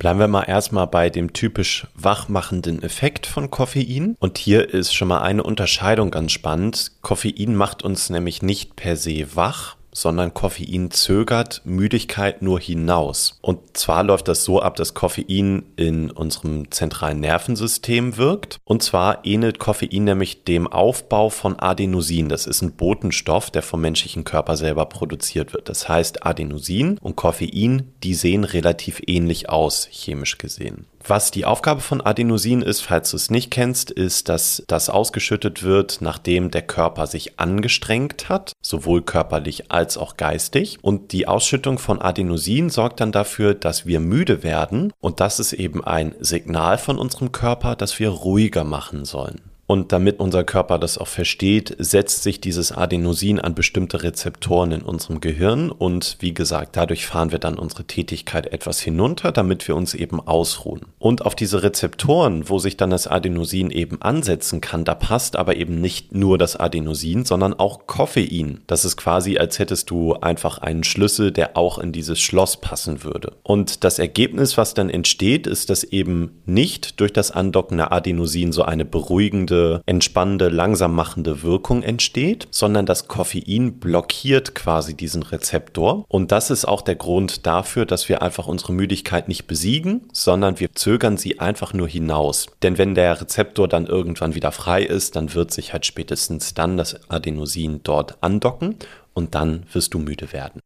Bleiben 0.00 0.18
wir 0.18 0.28
mal 0.28 0.44
erstmal 0.44 0.86
bei 0.86 1.10
dem 1.10 1.34
typisch 1.34 1.86
wachmachenden 1.94 2.82
Effekt 2.82 3.26
von 3.26 3.50
Koffein. 3.50 4.16
Und 4.18 4.38
hier 4.38 4.72
ist 4.72 4.94
schon 4.94 5.08
mal 5.08 5.20
eine 5.20 5.42
Unterscheidung 5.42 6.10
ganz 6.10 6.32
spannend. 6.32 6.92
Koffein 7.02 7.54
macht 7.54 7.82
uns 7.82 8.08
nämlich 8.08 8.40
nicht 8.40 8.76
per 8.76 8.96
se 8.96 9.36
wach, 9.36 9.76
sondern 9.92 10.34
Koffein 10.34 10.90
zögert 10.90 11.62
Müdigkeit 11.64 12.42
nur 12.42 12.60
hinaus. 12.60 13.38
Und 13.42 13.76
zwar 13.76 14.04
läuft 14.04 14.28
das 14.28 14.44
so 14.44 14.60
ab, 14.60 14.76
dass 14.76 14.94
Koffein 14.94 15.64
in 15.76 16.10
unserem 16.10 16.70
zentralen 16.70 17.20
Nervensystem 17.20 18.16
wirkt. 18.16 18.58
Und 18.64 18.82
zwar 18.82 19.24
ähnelt 19.24 19.58
Koffein 19.58 20.04
nämlich 20.04 20.44
dem 20.44 20.66
Aufbau 20.66 21.30
von 21.30 21.58
Adenosin. 21.58 22.28
Das 22.28 22.46
ist 22.46 22.62
ein 22.62 22.72
Botenstoff, 22.72 23.50
der 23.50 23.62
vom 23.62 23.80
menschlichen 23.80 24.24
Körper 24.24 24.56
selber 24.56 24.86
produziert 24.86 25.52
wird. 25.52 25.68
Das 25.68 25.88
heißt, 25.88 26.26
Adenosin 26.26 26.98
und 26.98 27.16
Koffein, 27.16 27.92
die 28.02 28.14
sehen 28.14 28.44
relativ 28.44 29.02
ähnlich 29.06 29.48
aus, 29.48 29.88
chemisch 29.90 30.38
gesehen. 30.38 30.86
Was 31.06 31.30
die 31.30 31.44
Aufgabe 31.44 31.80
von 31.80 32.00
Adenosin 32.00 32.62
ist, 32.62 32.82
falls 32.82 33.10
du 33.10 33.16
es 33.16 33.30
nicht 33.30 33.50
kennst, 33.50 33.90
ist, 33.90 34.28
dass 34.28 34.62
das 34.66 34.90
ausgeschüttet 34.90 35.62
wird, 35.62 35.98
nachdem 36.00 36.50
der 36.50 36.62
Körper 36.62 37.06
sich 37.06 37.40
angestrengt 37.40 38.28
hat, 38.28 38.52
sowohl 38.62 39.02
körperlich 39.02 39.70
als 39.70 39.96
auch 39.96 40.16
geistig. 40.16 40.78
Und 40.82 41.12
die 41.12 41.26
Ausschüttung 41.26 41.78
von 41.78 42.00
Adenosin 42.00 42.70
sorgt 42.70 43.00
dann 43.00 43.12
dafür, 43.12 43.54
dass 43.54 43.86
wir 43.86 44.00
müde 44.00 44.42
werden. 44.42 44.92
Und 45.00 45.20
das 45.20 45.40
ist 45.40 45.52
eben 45.52 45.82
ein 45.82 46.14
Signal 46.20 46.78
von 46.78 46.98
unserem 46.98 47.32
Körper, 47.32 47.76
dass 47.76 47.98
wir 47.98 48.10
ruhiger 48.10 48.64
machen 48.64 49.04
sollen. 49.04 49.40
Und 49.70 49.92
damit 49.92 50.18
unser 50.18 50.42
Körper 50.42 50.80
das 50.80 50.98
auch 50.98 51.06
versteht, 51.06 51.76
setzt 51.78 52.24
sich 52.24 52.40
dieses 52.40 52.72
Adenosin 52.72 53.38
an 53.38 53.54
bestimmte 53.54 54.02
Rezeptoren 54.02 54.72
in 54.72 54.82
unserem 54.82 55.20
Gehirn. 55.20 55.70
Und 55.70 56.16
wie 56.18 56.34
gesagt, 56.34 56.76
dadurch 56.76 57.06
fahren 57.06 57.30
wir 57.30 57.38
dann 57.38 57.56
unsere 57.56 57.84
Tätigkeit 57.84 58.52
etwas 58.52 58.80
hinunter, 58.80 59.30
damit 59.30 59.68
wir 59.68 59.76
uns 59.76 59.94
eben 59.94 60.18
ausruhen. 60.18 60.86
Und 60.98 61.24
auf 61.24 61.36
diese 61.36 61.62
Rezeptoren, 61.62 62.48
wo 62.48 62.58
sich 62.58 62.78
dann 62.78 62.90
das 62.90 63.06
Adenosin 63.06 63.70
eben 63.70 64.02
ansetzen 64.02 64.60
kann, 64.60 64.84
da 64.84 64.96
passt 64.96 65.36
aber 65.36 65.54
eben 65.54 65.80
nicht 65.80 66.12
nur 66.12 66.36
das 66.36 66.56
Adenosin, 66.56 67.24
sondern 67.24 67.54
auch 67.54 67.86
Koffein. 67.86 68.62
Das 68.66 68.84
ist 68.84 68.96
quasi, 68.96 69.38
als 69.38 69.60
hättest 69.60 69.88
du 69.88 70.14
einfach 70.14 70.58
einen 70.58 70.82
Schlüssel, 70.82 71.30
der 71.30 71.56
auch 71.56 71.78
in 71.78 71.92
dieses 71.92 72.18
Schloss 72.18 72.56
passen 72.56 73.04
würde. 73.04 73.34
Und 73.44 73.84
das 73.84 74.00
Ergebnis, 74.00 74.58
was 74.58 74.74
dann 74.74 74.90
entsteht, 74.90 75.46
ist, 75.46 75.70
dass 75.70 75.84
eben 75.84 76.40
nicht 76.44 76.98
durch 76.98 77.12
das 77.12 77.30
Andocken 77.30 77.76
der 77.76 77.92
Adenosin 77.92 78.50
so 78.50 78.64
eine 78.64 78.84
beruhigende 78.84 79.59
entspannende, 79.86 80.48
langsam 80.48 80.94
machende 80.94 81.42
Wirkung 81.42 81.82
entsteht, 81.82 82.48
sondern 82.50 82.86
das 82.86 83.08
Koffein 83.08 83.78
blockiert 83.80 84.54
quasi 84.54 84.94
diesen 84.96 85.22
Rezeptor. 85.22 86.04
Und 86.08 86.32
das 86.32 86.50
ist 86.50 86.64
auch 86.64 86.82
der 86.82 86.96
Grund 86.96 87.46
dafür, 87.46 87.86
dass 87.86 88.08
wir 88.08 88.22
einfach 88.22 88.46
unsere 88.46 88.72
Müdigkeit 88.72 89.28
nicht 89.28 89.46
besiegen, 89.46 90.08
sondern 90.12 90.60
wir 90.60 90.72
zögern 90.74 91.16
sie 91.16 91.40
einfach 91.40 91.72
nur 91.72 91.88
hinaus. 91.88 92.46
Denn 92.62 92.78
wenn 92.78 92.94
der 92.94 93.20
Rezeptor 93.20 93.68
dann 93.68 93.86
irgendwann 93.86 94.34
wieder 94.34 94.52
frei 94.52 94.82
ist, 94.82 95.16
dann 95.16 95.34
wird 95.34 95.52
sich 95.52 95.72
halt 95.72 95.86
spätestens 95.86 96.54
dann 96.54 96.76
das 96.76 97.10
Adenosin 97.10 97.80
dort 97.82 98.22
andocken 98.22 98.76
und 99.14 99.34
dann 99.34 99.64
wirst 99.72 99.94
du 99.94 99.98
müde 99.98 100.32
werden. 100.32 100.60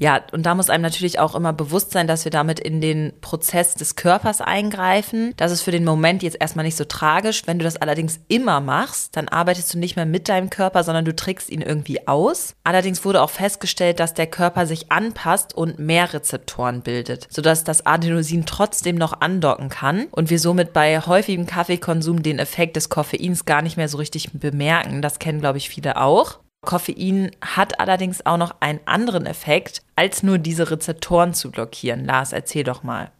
Ja, 0.00 0.22
und 0.32 0.46
da 0.46 0.54
muss 0.54 0.70
einem 0.70 0.82
natürlich 0.82 1.18
auch 1.18 1.34
immer 1.34 1.52
bewusst 1.52 1.92
sein, 1.92 2.06
dass 2.06 2.24
wir 2.24 2.32
damit 2.32 2.58
in 2.58 2.80
den 2.80 3.12
Prozess 3.20 3.74
des 3.74 3.96
Körpers 3.96 4.40
eingreifen. 4.40 5.34
Das 5.36 5.52
ist 5.52 5.60
für 5.60 5.72
den 5.72 5.84
Moment 5.84 6.22
jetzt 6.22 6.38
erstmal 6.40 6.64
nicht 6.64 6.78
so 6.78 6.86
tragisch. 6.86 7.42
Wenn 7.44 7.58
du 7.58 7.64
das 7.64 7.76
allerdings 7.76 8.18
immer 8.26 8.60
machst, 8.60 9.14
dann 9.14 9.28
arbeitest 9.28 9.74
du 9.74 9.78
nicht 9.78 9.96
mehr 9.96 10.06
mit 10.06 10.30
deinem 10.30 10.48
Körper, 10.48 10.84
sondern 10.84 11.04
du 11.04 11.14
trickst 11.14 11.50
ihn 11.50 11.60
irgendwie 11.60 12.08
aus. 12.08 12.54
Allerdings 12.64 13.04
wurde 13.04 13.20
auch 13.20 13.28
festgestellt, 13.28 14.00
dass 14.00 14.14
der 14.14 14.26
Körper 14.26 14.66
sich 14.66 14.90
anpasst 14.90 15.54
und 15.54 15.78
mehr 15.78 16.14
Rezeptoren 16.14 16.80
bildet, 16.80 17.28
sodass 17.30 17.62
das 17.64 17.84
Adenosin 17.84 18.46
trotzdem 18.46 18.96
noch 18.96 19.20
andocken 19.20 19.68
kann 19.68 20.06
und 20.12 20.30
wir 20.30 20.38
somit 20.38 20.72
bei 20.72 20.98
häufigem 21.00 21.44
Kaffeekonsum 21.44 22.22
den 22.22 22.38
Effekt 22.38 22.76
des 22.76 22.88
Koffeins 22.88 23.44
gar 23.44 23.60
nicht 23.60 23.76
mehr 23.76 23.88
so 23.88 23.98
richtig 23.98 24.30
bemerken. 24.32 25.02
Das 25.02 25.18
kennen, 25.18 25.40
glaube 25.40 25.58
ich, 25.58 25.68
viele 25.68 26.00
auch. 26.00 26.38
Koffein 26.64 27.30
hat 27.40 27.80
allerdings 27.80 28.24
auch 28.26 28.36
noch 28.36 28.56
einen 28.60 28.80
anderen 28.84 29.26
Effekt, 29.26 29.82
als 29.96 30.22
nur 30.22 30.38
diese 30.38 30.70
Rezeptoren 30.70 31.34
zu 31.34 31.50
blockieren. 31.50 32.04
Lars, 32.04 32.32
erzähl 32.32 32.64
doch 32.64 32.82
mal. 32.82 33.12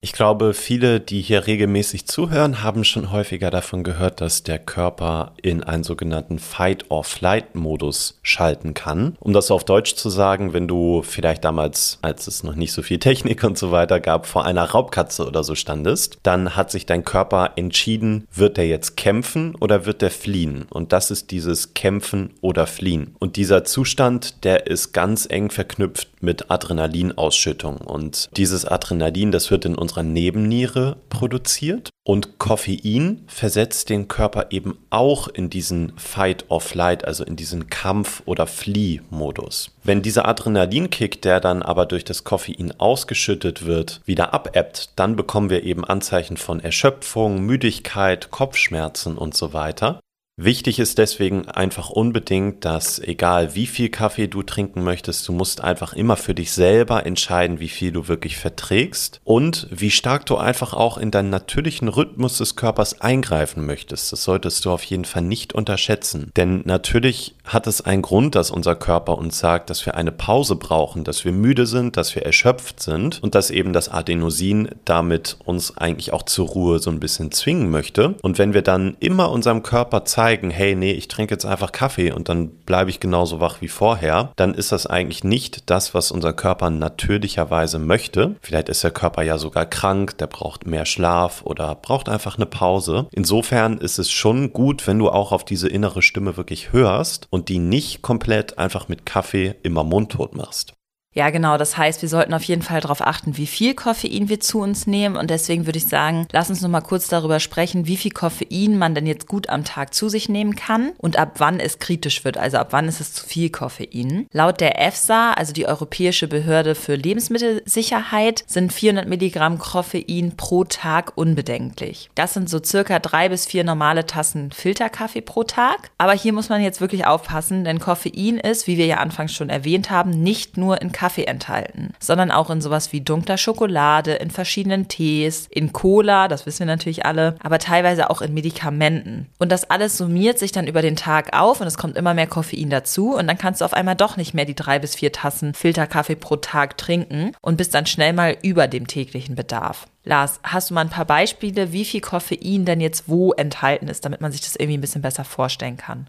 Ich 0.00 0.12
glaube, 0.12 0.54
viele, 0.54 1.00
die 1.00 1.20
hier 1.20 1.48
regelmäßig 1.48 2.06
zuhören, 2.06 2.62
haben 2.62 2.84
schon 2.84 3.10
häufiger 3.10 3.50
davon 3.50 3.82
gehört, 3.82 4.20
dass 4.20 4.44
der 4.44 4.60
Körper 4.60 5.32
in 5.42 5.64
einen 5.64 5.82
sogenannten 5.82 6.38
Fight-or-Flight-Modus 6.38 8.20
schalten 8.22 8.74
kann. 8.74 9.16
Um 9.18 9.32
das 9.32 9.50
auf 9.50 9.64
Deutsch 9.64 9.96
zu 9.96 10.08
sagen, 10.08 10.52
wenn 10.52 10.68
du 10.68 11.02
vielleicht 11.02 11.44
damals, 11.44 11.98
als 12.00 12.28
es 12.28 12.44
noch 12.44 12.54
nicht 12.54 12.70
so 12.70 12.82
viel 12.82 13.00
Technik 13.00 13.42
und 13.42 13.58
so 13.58 13.72
weiter 13.72 13.98
gab, 13.98 14.26
vor 14.26 14.44
einer 14.44 14.70
Raubkatze 14.70 15.26
oder 15.26 15.42
so 15.42 15.56
standest, 15.56 16.18
dann 16.22 16.54
hat 16.54 16.70
sich 16.70 16.86
dein 16.86 17.04
Körper 17.04 17.54
entschieden, 17.56 18.28
wird 18.32 18.56
der 18.56 18.68
jetzt 18.68 18.96
kämpfen 18.96 19.56
oder 19.56 19.84
wird 19.84 20.00
der 20.00 20.12
fliehen? 20.12 20.66
Und 20.70 20.92
das 20.92 21.10
ist 21.10 21.32
dieses 21.32 21.74
Kämpfen 21.74 22.34
oder 22.40 22.68
Fliehen. 22.68 23.16
Und 23.18 23.34
dieser 23.34 23.64
Zustand, 23.64 24.44
der 24.44 24.68
ist 24.68 24.92
ganz 24.92 25.26
eng 25.28 25.50
verknüpft 25.50 26.17
mit 26.20 26.50
Adrenalinausschüttung. 26.50 27.78
Und 27.78 28.28
dieses 28.36 28.64
Adrenalin, 28.64 29.32
das 29.32 29.50
wird 29.50 29.64
in 29.64 29.74
unserer 29.74 30.02
Nebenniere 30.02 30.96
produziert. 31.08 31.90
Und 32.04 32.38
Koffein 32.38 33.24
versetzt 33.26 33.90
den 33.90 34.08
Körper 34.08 34.46
eben 34.50 34.78
auch 34.88 35.28
in 35.28 35.50
diesen 35.50 35.92
Fight-or-Flight, 35.98 37.04
also 37.04 37.22
in 37.22 37.36
diesen 37.36 37.68
Kampf- 37.68 38.22
oder 38.24 38.46
Flieh-Modus. 38.46 39.72
Wenn 39.84 40.00
dieser 40.00 40.26
Adrenalinkick, 40.26 41.20
der 41.20 41.40
dann 41.40 41.62
aber 41.62 41.84
durch 41.84 42.04
das 42.04 42.24
Koffein 42.24 42.72
ausgeschüttet 42.78 43.66
wird, 43.66 44.00
wieder 44.06 44.32
abebbt, 44.32 44.90
dann 44.96 45.16
bekommen 45.16 45.50
wir 45.50 45.64
eben 45.64 45.84
Anzeichen 45.84 46.38
von 46.38 46.60
Erschöpfung, 46.60 47.42
Müdigkeit, 47.42 48.30
Kopfschmerzen 48.30 49.18
und 49.18 49.36
so 49.36 49.52
weiter. 49.52 50.00
Wichtig 50.40 50.78
ist 50.78 50.98
deswegen 50.98 51.48
einfach 51.48 51.90
unbedingt, 51.90 52.64
dass 52.64 53.00
egal 53.00 53.56
wie 53.56 53.66
viel 53.66 53.88
Kaffee 53.88 54.28
du 54.28 54.44
trinken 54.44 54.84
möchtest, 54.84 55.26
du 55.26 55.32
musst 55.32 55.64
einfach 55.64 55.94
immer 55.94 56.16
für 56.16 56.32
dich 56.32 56.52
selber 56.52 57.04
entscheiden, 57.04 57.58
wie 57.58 57.68
viel 57.68 57.90
du 57.90 58.06
wirklich 58.06 58.36
verträgst 58.36 59.20
und 59.24 59.66
wie 59.72 59.90
stark 59.90 60.26
du 60.26 60.36
einfach 60.36 60.74
auch 60.74 60.96
in 60.96 61.10
deinen 61.10 61.30
natürlichen 61.30 61.88
Rhythmus 61.88 62.38
des 62.38 62.54
Körpers 62.54 63.00
eingreifen 63.00 63.66
möchtest. 63.66 64.12
Das 64.12 64.22
solltest 64.22 64.64
du 64.64 64.70
auf 64.70 64.84
jeden 64.84 65.06
Fall 65.06 65.22
nicht 65.22 65.54
unterschätzen. 65.54 66.30
Denn 66.36 66.62
natürlich 66.64 67.34
hat 67.44 67.66
es 67.66 67.80
einen 67.80 68.02
Grund, 68.02 68.36
dass 68.36 68.52
unser 68.52 68.76
Körper 68.76 69.18
uns 69.18 69.40
sagt, 69.40 69.70
dass 69.70 69.84
wir 69.86 69.96
eine 69.96 70.12
Pause 70.12 70.54
brauchen, 70.54 71.02
dass 71.02 71.24
wir 71.24 71.32
müde 71.32 71.66
sind, 71.66 71.96
dass 71.96 72.14
wir 72.14 72.22
erschöpft 72.22 72.78
sind 72.78 73.20
und 73.24 73.34
dass 73.34 73.50
eben 73.50 73.72
das 73.72 73.88
Adenosin 73.88 74.68
damit 74.84 75.36
uns 75.44 75.76
eigentlich 75.76 76.12
auch 76.12 76.22
zur 76.22 76.46
Ruhe 76.46 76.78
so 76.78 76.90
ein 76.90 77.00
bisschen 77.00 77.32
zwingen 77.32 77.70
möchte. 77.70 78.14
Und 78.22 78.38
wenn 78.38 78.54
wir 78.54 78.62
dann 78.62 78.96
immer 79.00 79.32
unserem 79.32 79.64
Körper 79.64 80.04
zeigen, 80.04 80.27
zeigen, 80.28 80.50
hey, 80.50 80.74
nee, 80.74 80.92
ich 80.92 81.08
trinke 81.08 81.32
jetzt 81.32 81.46
einfach 81.46 81.72
Kaffee 81.72 82.12
und 82.12 82.28
dann 82.28 82.50
bleibe 82.50 82.90
ich 82.90 83.00
genauso 83.00 83.40
wach 83.40 83.62
wie 83.62 83.68
vorher, 83.68 84.30
dann 84.36 84.52
ist 84.52 84.72
das 84.72 84.86
eigentlich 84.86 85.24
nicht 85.24 85.70
das, 85.70 85.94
was 85.94 86.10
unser 86.10 86.34
Körper 86.34 86.68
natürlicherweise 86.68 87.78
möchte. 87.78 88.36
Vielleicht 88.42 88.68
ist 88.68 88.84
der 88.84 88.90
Körper 88.90 89.22
ja 89.22 89.38
sogar 89.38 89.64
krank, 89.64 90.18
der 90.18 90.26
braucht 90.26 90.66
mehr 90.66 90.84
Schlaf 90.84 91.40
oder 91.44 91.74
braucht 91.74 92.10
einfach 92.10 92.36
eine 92.36 92.44
Pause. 92.44 93.06
Insofern 93.10 93.78
ist 93.78 93.98
es 93.98 94.10
schon 94.10 94.52
gut, 94.52 94.86
wenn 94.86 94.98
du 94.98 95.08
auch 95.08 95.32
auf 95.32 95.46
diese 95.46 95.68
innere 95.68 96.02
Stimme 96.02 96.36
wirklich 96.36 96.74
hörst 96.74 97.26
und 97.30 97.48
die 97.48 97.58
nicht 97.58 98.02
komplett 98.02 98.58
einfach 98.58 98.86
mit 98.88 99.06
Kaffee 99.06 99.54
immer 99.62 99.82
mundtot 99.82 100.36
machst. 100.36 100.74
Ja, 101.14 101.30
genau. 101.30 101.56
Das 101.56 101.76
heißt, 101.76 102.02
wir 102.02 102.08
sollten 102.08 102.34
auf 102.34 102.44
jeden 102.44 102.62
Fall 102.62 102.80
darauf 102.80 103.00
achten, 103.00 103.36
wie 103.36 103.46
viel 103.46 103.74
Koffein 103.74 104.28
wir 104.28 104.40
zu 104.40 104.60
uns 104.60 104.86
nehmen. 104.86 105.16
Und 105.16 105.30
deswegen 105.30 105.66
würde 105.66 105.78
ich 105.78 105.88
sagen, 105.88 106.28
lass 106.32 106.50
uns 106.50 106.60
noch 106.60 106.68
mal 106.68 106.80
kurz 106.82 107.08
darüber 107.08 107.40
sprechen, 107.40 107.86
wie 107.86 107.96
viel 107.96 108.10
Koffein 108.10 108.78
man 108.78 108.94
denn 108.94 109.06
jetzt 109.06 109.26
gut 109.26 109.48
am 109.48 109.64
Tag 109.64 109.94
zu 109.94 110.08
sich 110.08 110.28
nehmen 110.28 110.54
kann 110.54 110.92
und 110.98 111.18
ab 111.18 111.36
wann 111.38 111.60
es 111.60 111.78
kritisch 111.78 112.24
wird. 112.24 112.36
Also 112.36 112.58
ab 112.58 112.68
wann 112.70 112.88
ist 112.88 113.00
es 113.00 113.14
zu 113.14 113.26
viel 113.26 113.48
Koffein. 113.50 114.26
Laut 114.32 114.60
der 114.60 114.80
EFSA, 114.80 115.32
also 115.32 115.52
die 115.52 115.66
Europäische 115.66 116.28
Behörde 116.28 116.74
für 116.74 116.94
Lebensmittelsicherheit, 116.94 118.44
sind 118.46 118.72
400 118.72 119.08
Milligramm 119.08 119.58
Koffein 119.58 120.36
pro 120.36 120.64
Tag 120.64 121.12
unbedenklich. 121.16 122.10
Das 122.14 122.34
sind 122.34 122.50
so 122.50 122.60
circa 122.62 122.98
drei 122.98 123.30
bis 123.30 123.46
vier 123.46 123.64
normale 123.64 124.04
Tassen 124.06 124.52
Filterkaffee 124.52 125.22
pro 125.22 125.42
Tag. 125.42 125.90
Aber 125.96 126.12
hier 126.12 126.34
muss 126.34 126.50
man 126.50 126.62
jetzt 126.62 126.82
wirklich 126.82 127.06
aufpassen, 127.06 127.64
denn 127.64 127.80
Koffein 127.80 128.36
ist, 128.38 128.66
wie 128.66 128.76
wir 128.76 128.86
ja 128.86 128.98
anfangs 128.98 129.32
schon 129.32 129.48
erwähnt 129.48 129.90
haben, 129.90 130.10
nicht 130.10 130.56
nur 130.58 130.80
in 130.82 130.92
Kaffee 130.98 131.26
enthalten, 131.26 131.94
sondern 132.00 132.32
auch 132.32 132.50
in 132.50 132.60
sowas 132.60 132.92
wie 132.92 133.00
dunkler 133.00 133.38
Schokolade, 133.38 134.14
in 134.14 134.32
verschiedenen 134.32 134.88
Tees, 134.88 135.46
in 135.48 135.72
Cola, 135.72 136.26
das 136.26 136.44
wissen 136.44 136.60
wir 136.60 136.66
natürlich 136.66 137.06
alle, 137.06 137.36
aber 137.40 137.60
teilweise 137.60 138.10
auch 138.10 138.20
in 138.20 138.34
Medikamenten. 138.34 139.28
Und 139.38 139.52
das 139.52 139.70
alles 139.70 139.96
summiert 139.96 140.40
sich 140.40 140.50
dann 140.50 140.66
über 140.66 140.82
den 140.82 140.96
Tag 140.96 141.38
auf 141.38 141.60
und 141.60 141.68
es 141.68 141.78
kommt 141.78 141.96
immer 141.96 142.14
mehr 142.14 142.26
Koffein 142.26 142.68
dazu 142.68 143.14
und 143.14 143.28
dann 143.28 143.38
kannst 143.38 143.60
du 143.60 143.64
auf 143.64 143.74
einmal 143.74 143.94
doch 143.94 144.16
nicht 144.16 144.34
mehr 144.34 144.44
die 144.44 144.56
drei 144.56 144.80
bis 144.80 144.96
vier 144.96 145.12
Tassen 145.12 145.54
Filterkaffee 145.54 146.16
pro 146.16 146.34
Tag 146.34 146.76
trinken 146.76 147.30
und 147.40 147.56
bist 147.56 147.74
dann 147.74 147.86
schnell 147.86 148.12
mal 148.12 148.36
über 148.42 148.66
dem 148.66 148.88
täglichen 148.88 149.36
Bedarf. 149.36 149.86
Lars, 150.02 150.40
hast 150.42 150.70
du 150.70 150.74
mal 150.74 150.80
ein 150.80 150.90
paar 150.90 151.04
Beispiele, 151.04 151.72
wie 151.72 151.84
viel 151.84 152.00
Koffein 152.00 152.64
denn 152.64 152.80
jetzt 152.80 153.04
wo 153.06 153.32
enthalten 153.34 153.86
ist, 153.86 154.04
damit 154.04 154.20
man 154.20 154.32
sich 154.32 154.40
das 154.40 154.56
irgendwie 154.56 154.78
ein 154.78 154.80
bisschen 154.80 155.02
besser 155.02 155.24
vorstellen 155.24 155.76
kann? 155.76 156.08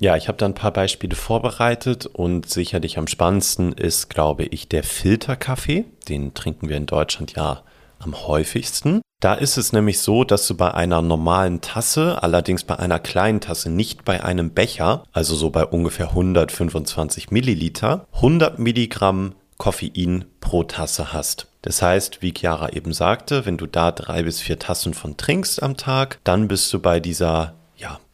Ja, 0.00 0.16
ich 0.16 0.28
habe 0.28 0.38
da 0.38 0.46
ein 0.46 0.54
paar 0.54 0.72
Beispiele 0.72 1.16
vorbereitet 1.16 2.06
und 2.06 2.48
sicherlich 2.48 2.98
am 2.98 3.08
spannendsten 3.08 3.72
ist, 3.72 4.08
glaube 4.08 4.44
ich, 4.44 4.68
der 4.68 4.84
Filterkaffee. 4.84 5.86
Den 6.08 6.34
trinken 6.34 6.68
wir 6.68 6.76
in 6.76 6.86
Deutschland 6.86 7.34
ja 7.34 7.62
am 7.98 8.14
häufigsten. 8.14 9.00
Da 9.20 9.34
ist 9.34 9.56
es 9.56 9.72
nämlich 9.72 9.98
so, 9.98 10.22
dass 10.22 10.46
du 10.46 10.56
bei 10.56 10.72
einer 10.72 11.02
normalen 11.02 11.60
Tasse, 11.60 12.22
allerdings 12.22 12.62
bei 12.62 12.78
einer 12.78 13.00
kleinen 13.00 13.40
Tasse, 13.40 13.70
nicht 13.70 14.04
bei 14.04 14.22
einem 14.22 14.50
Becher, 14.50 15.02
also 15.12 15.34
so 15.34 15.50
bei 15.50 15.64
ungefähr 15.66 16.10
125 16.10 17.32
Milliliter, 17.32 18.06
100 18.12 18.60
Milligramm 18.60 19.34
Koffein 19.56 20.26
pro 20.38 20.62
Tasse 20.62 21.12
hast. 21.12 21.48
Das 21.62 21.82
heißt, 21.82 22.22
wie 22.22 22.32
Chiara 22.32 22.68
eben 22.68 22.92
sagte, 22.92 23.44
wenn 23.44 23.56
du 23.56 23.66
da 23.66 23.90
drei 23.90 24.22
bis 24.22 24.40
vier 24.40 24.60
Tassen 24.60 24.94
von 24.94 25.16
trinkst 25.16 25.60
am 25.60 25.76
Tag, 25.76 26.20
dann 26.22 26.46
bist 26.46 26.72
du 26.72 26.78
bei 26.78 27.00
dieser 27.00 27.57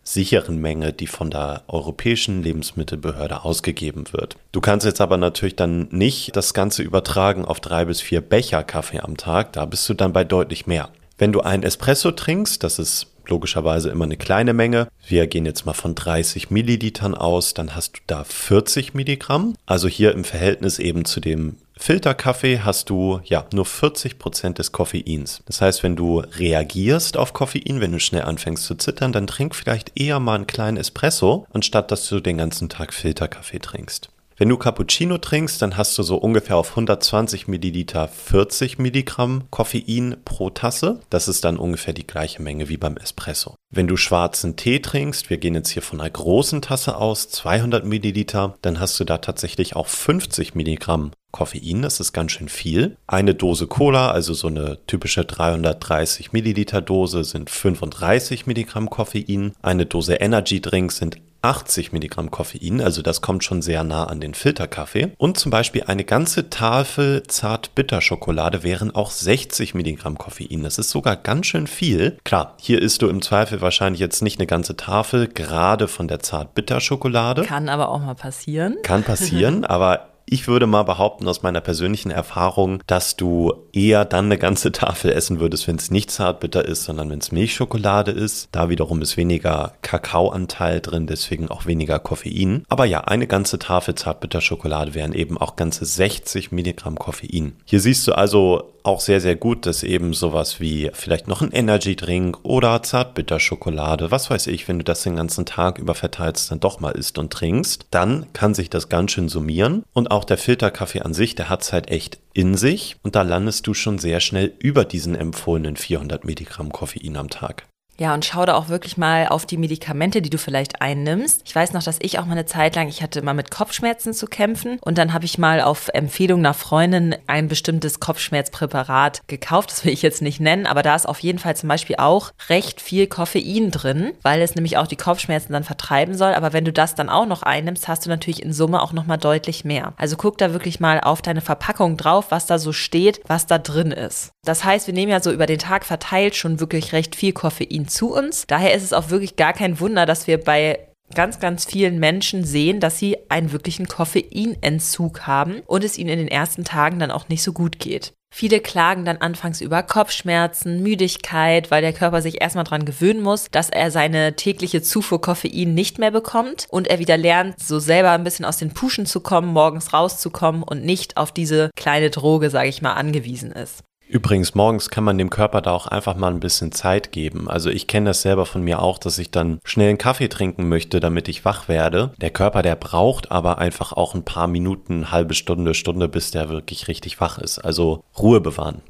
sicheren 0.05 0.59
Menge, 0.59 0.93
die 0.93 1.07
von 1.07 1.31
der 1.31 1.63
Europäischen 1.67 2.43
Lebensmittelbehörde 2.43 3.45
ausgegeben 3.45 4.05
wird. 4.13 4.37
Du 4.53 4.61
kannst 4.61 4.87
jetzt 4.87 5.01
aber 5.01 5.17
natürlich 5.17 5.57
dann 5.57 5.89
nicht 5.91 6.37
das 6.37 6.55
Ganze 6.55 6.83
übertragen 6.83 7.45
auf 7.45 7.61
drei 7.61 7.87
bis 7.87 8.01
vier 8.01 8.21
Becher 8.21 8.63
Kaffee 8.63 9.01
am 9.01 9.17
Tag, 9.17 9.53
da 9.55 9.65
bist 9.65 9.89
du 9.89 9.95
dann 9.95 10.13
bei 10.13 10.25
deutlich 10.25 10.67
mehr. 10.67 10.91
Wenn 11.17 11.33
du 11.33 11.41
einen 11.41 11.63
Espresso 11.63 12.11
trinkst, 12.11 12.63
das 12.63 12.79
ist 12.79 13.07
logischerweise 13.27 13.91
immer 13.91 14.05
eine 14.05 14.17
kleine 14.17 14.53
Menge. 14.53 14.89
Wir 15.07 15.27
gehen 15.27 15.47
jetzt 15.47 15.65
mal 15.65 15.73
von 15.73 15.95
30 15.95 16.51
Millilitern 16.51 17.15
aus, 17.15 17.55
dann 17.55 17.75
hast 17.75 17.97
du 17.97 18.01
da 18.07 18.25
40 18.25 18.95
Milligramm. 18.95 19.57
Also 19.67 19.89
hier 19.89 20.13
im 20.13 20.25
Verhältnis 20.25 20.79
eben 20.79 21.05
zu 21.05 21.21
dem 21.21 21.57
Filterkaffee 21.77 22.61
hast 22.61 22.89
du 22.89 23.21
ja 23.25 23.47
nur 23.53 23.67
40 23.67 24.19
Prozent 24.19 24.59
des 24.59 24.73
Koffeins. 24.73 25.43
Das 25.47 25.61
heißt, 25.61 25.83
wenn 25.83 25.97
du 25.97 26.21
reagierst 26.21 27.17
auf 27.17 27.33
Koffein, 27.33 27.81
wenn 27.81 27.93
du 27.93 28.01
schnell 28.01 28.23
anfängst 28.23 28.65
zu 28.65 28.75
zittern, 28.77 29.13
dann 29.13 29.27
trink 29.27 29.55
vielleicht 29.55 29.99
eher 29.99 30.21
mal 30.21 30.37
einen 30.37 30.47
kleinen 30.47 30.77
Espresso, 30.77 31.47
anstatt 31.53 31.91
dass 31.91 32.09
du 32.09 32.21
den 32.21 32.39
ganzen 32.39 32.69
Tag 32.69 32.95
Filterkaffee 32.95 33.59
trinkst. 33.59 34.09
Wenn 34.37 34.49
du 34.49 34.57
Cappuccino 34.57 35.19
trinkst, 35.19 35.63
dann 35.63 35.77
hast 35.77 35.97
du 35.97 36.03
so 36.03 36.17
ungefähr 36.17 36.57
auf 36.57 36.71
120 36.71 37.47
Milliliter 37.47 38.09
40 38.09 38.79
Milligramm 38.79 39.45
Koffein 39.51 40.17
pro 40.25 40.51
Tasse. 40.51 40.99
Das 41.09 41.29
ist 41.29 41.45
dann 41.45 41.57
ungefähr 41.57 41.95
die 41.95 42.07
gleiche 42.07 42.43
Menge 42.43 42.69
wie 42.69 42.77
beim 42.77 42.97
Espresso. 42.97 43.55
Wenn 43.71 43.87
du 43.87 43.97
schwarzen 43.97 44.57
Tee 44.57 44.81
trinkst, 44.81 45.31
wir 45.31 45.39
gehen 45.39 45.55
jetzt 45.55 45.71
hier 45.71 45.83
von 45.83 46.01
einer 46.01 46.11
großen 46.11 46.63
Tasse 46.63 46.97
aus, 46.97 47.29
200 47.29 47.85
Milliliter, 47.85 48.57
dann 48.63 48.81
hast 48.81 48.99
du 48.99 49.05
da 49.05 49.19
tatsächlich 49.19 49.77
auch 49.77 49.87
50 49.87 50.57
Milligramm 50.57 51.13
Koffein, 51.35 51.83
das 51.83 51.99
ist 51.99 52.13
ganz 52.13 52.31
schön 52.31 52.49
viel. 52.49 52.97
Eine 53.09 53.35
Dose 53.35 53.67
Cola, 53.67 54.13
also 54.13 54.35
so 54.35 54.47
eine 54.47 54.79
typische 54.87 55.25
330 55.25 56.33
Milliliter 56.33 56.81
Dose, 56.81 57.25
sind 57.25 57.51
35 57.51 58.47
Milligramm 58.47 58.89
Koffein. 58.89 59.53
Eine 59.61 59.85
Dose 59.85 60.15
Energy 60.15 60.61
Drink 60.61 60.93
sind 60.93 61.17
80 61.43 61.93
Milligramm 61.93 62.31
Koffein, 62.31 62.81
also 62.81 63.03
das 63.03 63.21
kommt 63.21 63.43
schon 63.43 63.63
sehr 63.63 63.83
nah 63.83 64.05
an 64.05 64.21
den 64.21 64.33
Filterkaffee. 64.33 65.13
Und 65.19 65.37
zum 65.37 65.51
Beispiel 65.51 65.83
eine 65.83 66.05
ganze 66.05 66.49
Tafel 66.51 67.25
Zart-Bitter-Schokolade 67.25 68.63
wären 68.63 68.95
auch 68.95 69.11
60 69.11 69.75
Milligramm 69.75 70.17
Koffein. 70.17 70.63
Das 70.63 70.79
ist 70.79 70.91
sogar 70.91 71.17
ganz 71.17 71.47
schön 71.47 71.67
viel. 71.67 72.17
Klar, 72.25 72.57
hier 72.61 72.81
isst 72.81 73.03
du 73.03 73.09
im 73.09 73.21
Zweifel 73.23 73.61
wahrscheinlich 73.61 74.01
jetzt 74.01 74.23
nicht 74.23 74.39
eine 74.39 74.47
ganze 74.47 74.77
Tafel, 74.77 75.27
gerade 75.27 75.89
von 75.89 76.07
der 76.07 76.21
Zart-Bitter-Schokolade. 76.21 77.43
Kann 77.43 77.69
aber 77.69 77.89
auch 77.89 78.01
mal 78.01 78.15
passieren. 78.15 78.77
Kann 78.83 79.03
passieren, 79.03 79.65
aber 79.67 80.14
ich 80.27 80.49
würde 80.49 80.67
mal 80.67 80.83
behaupten 80.83 81.29
aus 81.29 81.43
meiner 81.43 81.61
persönlichen 81.61 82.11
Erfahrung, 82.11 82.83
dass 82.87 83.17
du 83.17 83.53
eher 83.73 84.05
dann 84.05 84.27
eine 84.27 84.39
ganze 84.39 84.73
Tafel 84.73 85.13
essen 85.13 85.41
würdest, 85.41 85.69
wenn 85.69 85.77
es 85.77 85.91
nicht 85.91 86.11
zartbitter 86.11 86.65
ist, 86.65 86.85
sondern 86.85 87.11
wenn 87.11 87.19
es 87.19 87.33
Milchschokolade 87.33 88.11
ist. 88.11 88.49
Da 88.53 88.69
wiederum 88.69 89.03
ist 89.03 89.17
weniger 89.17 89.75
Kakaoanteil 89.83 90.81
drin, 90.81 91.07
deswegen 91.07 91.49
auch 91.49 91.67
weniger 91.67 91.99
Koffein. 91.99 92.65
Aber 92.69 92.85
ja, 92.85 93.01
eine 93.03 93.27
ganze 93.27 93.59
Tafel 93.59 93.95
Zartbitterschokolade 93.95 94.95
wären 94.95 95.13
eben 95.13 95.39
auch 95.39 95.57
ganze 95.57 95.85
60 95.85 96.53
Milligramm 96.53 96.99
Koffein. 96.99 97.57
Hier 97.65 97.81
siehst 97.81 98.07
du 98.07 98.13
also 98.13 98.74
auch 98.85 99.01
sehr, 99.01 99.21
sehr 99.21 99.35
gut, 99.35 99.67
dass 99.67 99.83
eben 99.83 100.13
sowas 100.13 100.61
wie 100.61 100.91
vielleicht 100.93 101.27
noch 101.27 101.43
ein 101.43 101.51
Energy-Drink 101.51 102.39
oder 102.43 102.83
Zartbitterschokolade, 102.83 104.11
was 104.11 104.31
weiß 104.31 104.47
ich, 104.47 104.69
wenn 104.69 104.79
du 104.79 104.85
das 104.85 105.03
den 105.03 105.17
ganzen 105.17 105.47
Tag 105.47 105.79
über 105.79 105.95
verteilst, 105.95 106.51
dann 106.51 106.61
doch 106.61 106.81
mal 106.81 106.91
isst 106.91 107.19
und 107.19 107.33
trinkst, 107.33 107.87
dann 107.91 108.27
kann 108.35 108.55
sich 108.55 108.71
das 108.71 108.91
ganz 108.91 109.13
schön 109.13 109.29
summieren. 109.29 109.85
Und 109.95 110.11
auch 110.11 110.25
der 110.25 110.39
Filterkaffee 110.39 111.01
an 111.01 111.15
sich, 111.15 111.35
der 111.35 111.49
hat 111.49 111.63
es 111.63 111.73
halt 111.73 111.91
echt 111.91 112.19
in 112.35 112.57
sich 112.57 112.97
und 113.03 113.17
da 113.17 113.23
landest 113.23 113.67
du 113.67 113.75
schon 113.75 113.99
sehr 113.99 114.21
schnell 114.21 114.53
über 114.59 114.85
diesen 114.85 115.15
empfohlenen 115.15 115.77
400 115.77 116.25
Milligramm 116.25 116.71
Koffein 116.71 117.17
am 117.17 117.31
Tag. 117.31 117.67
Ja, 117.99 118.13
und 118.13 118.25
schau 118.25 118.45
da 118.45 118.55
auch 118.55 118.69
wirklich 118.69 118.97
mal 118.97 119.29
auf 119.29 119.47
die 119.47 119.57
Medikamente, 119.57 120.21
die 120.21 120.31
du 120.31 120.39
vielleicht 120.39 120.83
einnimmst. 120.83 121.43
Ich 121.45 121.55
weiß 121.55 121.73
noch, 121.75 121.83
dass 121.83 121.99
ich 122.03 122.19
auch 122.19 122.25
mal 122.25 122.33
eine 122.33 122.47
Zeit 122.47 122.75
lang, 122.75 122.89
ich 122.89 123.03
hatte 123.03 123.23
mal 123.23 123.35
mit 123.35 123.53
Kopfschmerzen 123.53 124.13
zu 124.13 124.27
kämpfen 124.27 124.79
und 124.81 124.99
dann 124.99 125.13
habe 125.13 125.25
ich 125.25 125.39
mal 125.39 125.61
auf 125.61 125.89
Empfehlung 125.95 126.41
einer 126.41 126.55
Freundin 126.55 127.15
ein 127.29 127.47
bestimmtes 127.47 128.01
Kopfschmerzpräparat 128.01 129.23
gekauft. 129.29 129.71
Das 129.71 129.85
will 129.85 129.93
ich 129.93 130.03
jetzt 130.03 130.23
nicht 130.23 130.41
nennen, 130.41 130.67
aber 130.67 130.83
da 130.83 130.97
ist 130.97 131.07
auf 131.07 131.21
jeden 131.21 131.39
Fall 131.39 131.55
zum 131.55 131.69
Beispiel 131.69 131.97
auch 131.97 132.33
recht 132.49 132.81
viel 132.81 133.07
Koffein 133.07 133.71
drin, 133.71 134.13
weil 134.23 134.43
es 134.43 134.57
nämlich 134.57 134.77
auch 134.77 134.89
die 134.89 134.97
Kopfschmerzen 134.97 135.53
dann 135.53 135.65
vertreiben 135.65 136.15
soll. 136.15 136.35
Aber 136.35 136.53
wenn 136.53 136.65
du 136.65 136.73
das 136.73 136.97
dann 136.97 137.09
auch 137.09 137.27
noch 137.27 137.45
einnimmst, 137.45 137.87
hast 137.87 138.07
du 138.07 138.11
natürlich 138.11 138.43
in 138.43 138.53
Summe 138.53 138.83
auch 138.83 138.93
nochmal 138.93 139.19
deutlich 139.19 139.65
mehr. 139.65 139.93
Also 139.97 140.17
guck 140.17 140.37
da 140.39 140.53
wirklich 140.53 140.81
mal 140.81 141.01
auf 141.01 141.23
deine 141.23 141.41
Verpackung 141.41 141.97
drauf, 141.97 142.27
was 142.31 142.47
da 142.47 142.59
so 142.59 142.73
steht, 142.73 143.21
was 143.29 143.47
da 143.47 143.59
drin 143.59 143.93
ist. 143.93 144.33
Das 144.45 144.65
heißt, 144.65 144.89
wir 144.89 144.95
nehmen 144.95 145.13
ja 145.13 145.21
so 145.21 145.31
über 145.31 145.47
den 145.47 145.59
Tag 145.59 145.85
verteilt 145.85 146.35
schon 146.37 146.61
wirklich 146.61 146.93
recht 146.93 147.17
viel 147.17 147.33
Koffein 147.33 147.84
zu 147.89 148.13
uns. 148.13 148.47
Daher 148.47 148.75
ist 148.75 148.83
es 148.83 148.93
auch 148.93 149.11
wirklich 149.11 149.37
gar 149.37 149.53
kein 149.53 149.81
Wunder, 149.81 150.07
dass 150.07 150.27
wir 150.27 150.39
bei 150.39 150.79
ganz, 151.15 151.39
ganz 151.39 151.65
vielen 151.65 151.99
Menschen 151.99 152.45
sehen, 152.45 152.81
dass 152.81 152.99
sie 152.99 153.17
einen 153.29 153.53
wirklichen 153.53 153.89
Koffeinentzug 153.89 155.27
haben 155.27 155.61
und 155.67 155.85
es 155.85 155.99
ihnen 155.99 156.11
in 156.11 156.19
den 156.19 156.29
ersten 156.29 156.65
Tagen 156.65 156.99
dann 156.99 157.11
auch 157.11 157.29
nicht 157.29 157.43
so 157.43 157.53
gut 157.53 157.79
geht. 157.79 158.13
Viele 158.37 158.59
klagen 158.59 159.05
dann 159.05 159.19
anfangs 159.19 159.61
über 159.61 159.85
Kopfschmerzen, 159.85 160.83
Müdigkeit, 160.83 161.71
weil 161.71 161.83
der 161.83 161.93
Körper 161.93 162.21
sich 162.21 162.41
erstmal 162.41 162.65
daran 162.65 162.85
gewöhnen 162.85 163.23
muss, 163.23 163.47
dass 163.53 163.71
er 163.71 163.93
seine 163.93 164.35
tägliche 164.35 164.83
Zufuhr 164.83 165.21
Koffein 165.21 165.73
nicht 165.73 166.01
mehr 166.01 166.11
bekommt 166.11 166.67
und 166.69 166.89
er 166.89 166.99
wieder 166.99 167.17
lernt, 167.17 167.61
so 167.61 167.79
selber 167.79 168.11
ein 168.11 168.25
bisschen 168.25 168.45
aus 168.45 168.57
den 168.57 168.75
Puschen 168.75 169.07
zu 169.07 169.21
kommen, 169.21 169.53
morgens 169.53 169.93
rauszukommen 169.93 170.65
und 170.65 170.85
nicht 170.85 171.17
auf 171.17 171.31
diese 171.31 171.71
kleine 171.77 172.11
Droge, 172.11 172.51
sage 172.51 172.69
ich 172.69 172.83
mal, 172.83 172.95
angewiesen 172.95 173.53
ist. 173.53 173.85
Übrigens, 174.07 174.55
morgens 174.55 174.91
kann 174.91 175.05
man 175.05 175.19
dem 175.19 175.31
Körper 175.31 175.63
da 175.63 175.73
auch 175.73 175.87
einfach 175.87 176.15
mal 176.15 176.31
ein 176.31 176.41
bisschen 176.41 176.73
Zeit 176.73 177.11
geben. 177.11 177.49
Also 177.49 177.71
ich 177.71 177.87
kenne 177.87 178.11
das 178.11 178.23
selber 178.23 178.45
von 178.45 178.63
mir 178.63 178.83
auch, 178.83 178.99
dass 178.99 179.19
ich 179.19 179.31
dann 179.31 179.61
schnell 179.65 179.89
einen 179.89 179.99
Kaffee 179.99 180.29
trinken 180.29 180.69
möchte, 180.69 181.01
damit 181.01 181.29
ich 181.29 181.45
wach 181.45 181.69
werde. 181.69 182.13
Der 182.21 182.31
Körper, 182.31 182.63
der 182.63 182.77
braucht 182.77 183.33
aber 183.33 183.59
einfach 183.59 183.93
auch 183.93 184.15
ein 184.15 184.25
paar 184.25 184.47
Minuten, 184.47 185.11
halbe 185.11 185.35
Stunde, 185.35 185.75
Stunde, 185.75 186.09
bis 186.09 186.31
der 186.31 186.51
wirklich 186.51 186.87
richtig 186.89 187.21
wach 187.21 187.39
ist. 187.39 187.59
Also 187.59 188.05
Ruhe 188.19 188.41
bewahren. 188.41 188.83